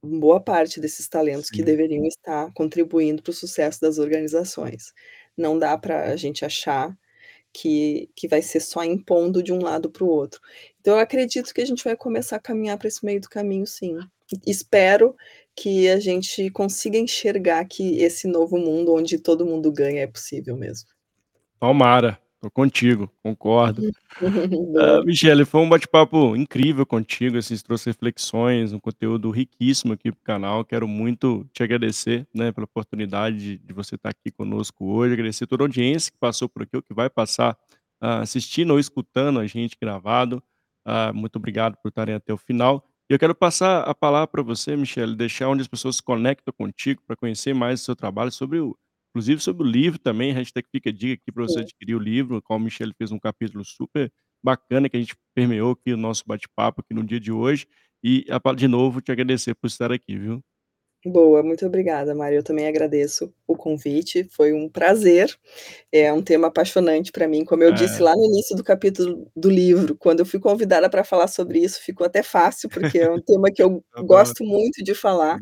[0.02, 1.64] boa parte desses talentos que Sim.
[1.64, 4.92] deveriam estar contribuindo para o sucesso das organizações.
[5.36, 6.94] Não dá pra gente achar
[7.52, 10.40] que que vai ser só impondo de um lado para o outro.
[10.80, 13.66] Então eu acredito que a gente vai começar a caminhar para esse meio do caminho
[13.66, 13.96] sim.
[14.46, 15.16] Espero
[15.56, 20.56] que a gente consiga enxergar que esse novo mundo onde todo mundo ganha é possível
[20.56, 20.88] mesmo.
[21.58, 23.90] Tomara, tô contigo, concordo.
[24.20, 25.02] Boa.
[25.06, 30.22] Michele, foi um bate-papo incrível contigo, assim, trouxe reflexões, um conteúdo riquíssimo aqui para o
[30.22, 35.14] canal, quero muito te agradecer, né, pela oportunidade de de você estar aqui conosco hoje,
[35.14, 37.56] agradecer toda a audiência que passou por aqui ou que vai passar,
[37.98, 40.42] ah, assistindo ou escutando a gente gravado,
[40.84, 42.84] ah, muito obrigado por estarem até o final.
[43.10, 46.52] E eu quero passar a palavra para você, Michele, deixar onde as pessoas se conectam
[46.56, 48.76] contigo para conhecer mais o seu trabalho sobre o
[49.10, 52.42] inclusive sobre o livro também, hashtag fica a dica aqui para você adquirir o livro,
[52.42, 54.12] qual Michele fez um capítulo super
[54.44, 57.66] bacana que a gente permeou aqui o nosso bate-papo aqui no dia de hoje,
[58.04, 58.26] e
[58.56, 60.42] de novo te agradecer por estar aqui, viu.
[61.08, 65.32] Boa, muito obrigada, Mário, eu também agradeço o convite, foi um prazer,
[65.92, 68.02] é um tema apaixonante para mim, como eu disse É.
[68.02, 71.80] lá no início do capítulo do livro, quando eu fui convidada para falar sobre isso,
[71.82, 75.40] ficou até fácil, porque é um tema que eu gosto muito de falar,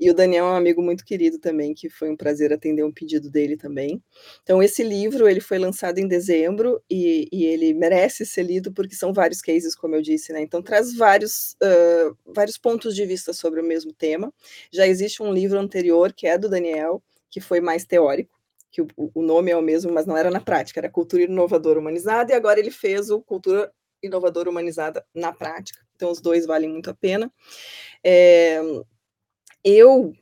[0.00, 2.92] e o Daniel é um amigo muito querido também, que foi um prazer atender um
[2.92, 4.02] pedido dele também.
[4.42, 8.94] Então esse livro, ele foi lançado em dezembro, e e ele merece ser lido, porque
[8.94, 13.32] são vários cases, como eu disse, né, então traz vários, hã, vários pontos de vista
[13.32, 14.32] sobre o mesmo tema.
[14.72, 18.38] Já existe um livro anterior, que é do Daniel, que foi mais teórico,
[18.70, 21.78] que o o nome é o mesmo, mas não era na prática, era Cultura Inovadora
[21.78, 23.72] Humanizada, e agora ele fez o Cultura
[24.02, 27.32] Inovadora Humanizada na prática, então os 2 valem muito a pena.
[28.04, 28.60] Eh,
[29.64, 30.12] eu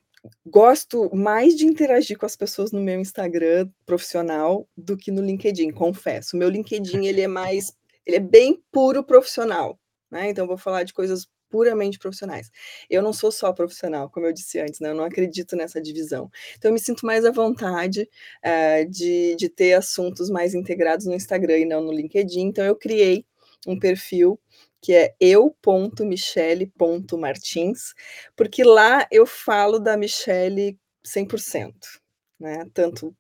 [0.47, 5.71] gosto mais de interagir com as pessoas no meu Instagram profissional, do que no LinkedIn,
[5.71, 6.37] confesso.
[6.37, 7.73] O meu LinkedIn ele é mais
[8.07, 9.79] ele é bem puro profissional,
[10.11, 12.51] né, então vou falar de coisas puramente profissionais.
[12.89, 16.31] Eu não sou só profissional, como eu disse antes, né, eu não acredito nessa divisão.
[16.57, 18.09] Então eu me sinto mais à vontade,
[18.43, 22.77] eh, de de ter assuntos mais integrados no Instagram e não no LinkedIn, então eu
[22.77, 23.25] criei
[23.67, 24.39] um perfil,
[24.83, 27.93] que é eu.michele.martins,
[28.37, 32.01] porque lá eu falo da Michele 100%,
[32.39, 33.15] né, tanto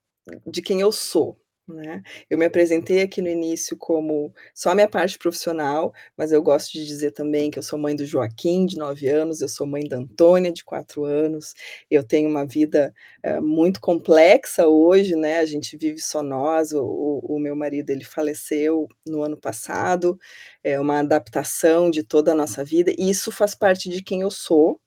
[0.46, 1.38] de quem eu sou,
[1.74, 2.02] né.
[2.28, 6.72] Eu me apresentei aqui no início como só a minha parte profissional, mas eu gosto
[6.72, 9.84] de dizer também que eu sou mãe do Joaquim, de 9 anos, eu sou mãe
[9.88, 11.54] da Antônia, de 4 anos,
[11.90, 16.82] eu tenho uma vida, eh, muito complexa hoje, né, a gente vive só nós, o
[16.84, 20.18] o o meu marido ele faleceu no ano passado,
[20.64, 24.30] é uma adaptação de toda a nossa vida, e isso faz parte de quem eu
[24.30, 24.80] sou.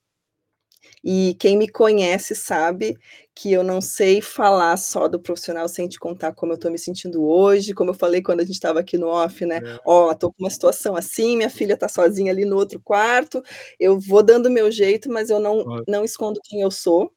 [1.04, 2.96] E quem me conhece sabe
[3.34, 6.78] que eu não sei falar só do profissional sem te contar como eu estou me
[6.78, 9.78] sentindo hoje, como eu falei quando a gente estava aqui no off, né, É.
[9.86, 13.42] "Ó, estou com uma situação assim, minha filha está sozinha ali no outro quarto",
[13.78, 17.12] eu vou dando o meu jeito, mas eu não não escondo quem eu sou,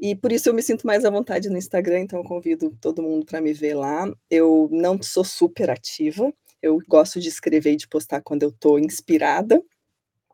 [0.00, 3.02] e por isso eu me sinto mais à vontade no Instagram, então eu convido todo
[3.02, 4.10] mundo para me ver lá.
[4.30, 8.78] Eu não sou super ativa, eu gosto de escrever e de postar quando eu estou
[8.78, 9.62] inspirada,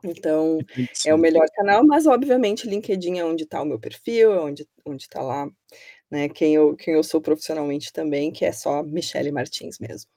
[0.05, 0.59] então
[1.07, 4.67] é o melhor canal, mas obviamente LinkedIn é onde está o meu perfil, é onde
[4.85, 5.49] onde está lá,
[6.11, 10.11] né, quem eu quem eu sou profissionalmente também, que é só Michele Martins mesmo.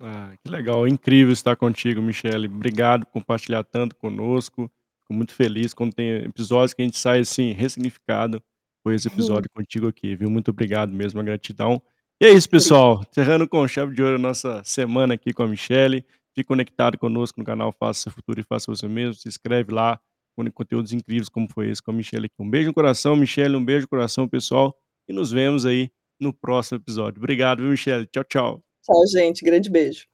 [0.00, 5.72] Ah, que legal, incrível estar contigo, Michele, obrigado por compartilhar tanto conosco, fico muito feliz
[5.72, 8.42] quando tem episódios que a gente sai, assim, ressignificado,
[8.84, 10.28] foi esse episódio contigo aqui, viu.
[10.28, 11.82] Muito obrigado mesmo, a gratidão.
[12.20, 15.48] E é isso pessoal, encerrando com chave de ouro a nossa semana aqui com a
[15.48, 16.04] Michele,
[16.34, 20.00] fique conectado conosco no canal Faça Seu Futuro e Faça Você Mesmo, se inscreve lá,
[20.36, 22.34] com conteúdos incríveis como foi esse com a Michele aqui.
[22.40, 24.76] Um beijo no coração, Michele, um beijo no coração pessoal,
[25.08, 27.18] e nos vemos aí no próximo episódio.
[27.18, 28.06] Obrigado, viu Michele.
[28.06, 28.64] Tchau, tchau.
[28.82, 30.06] Tchau gente, grande beijo.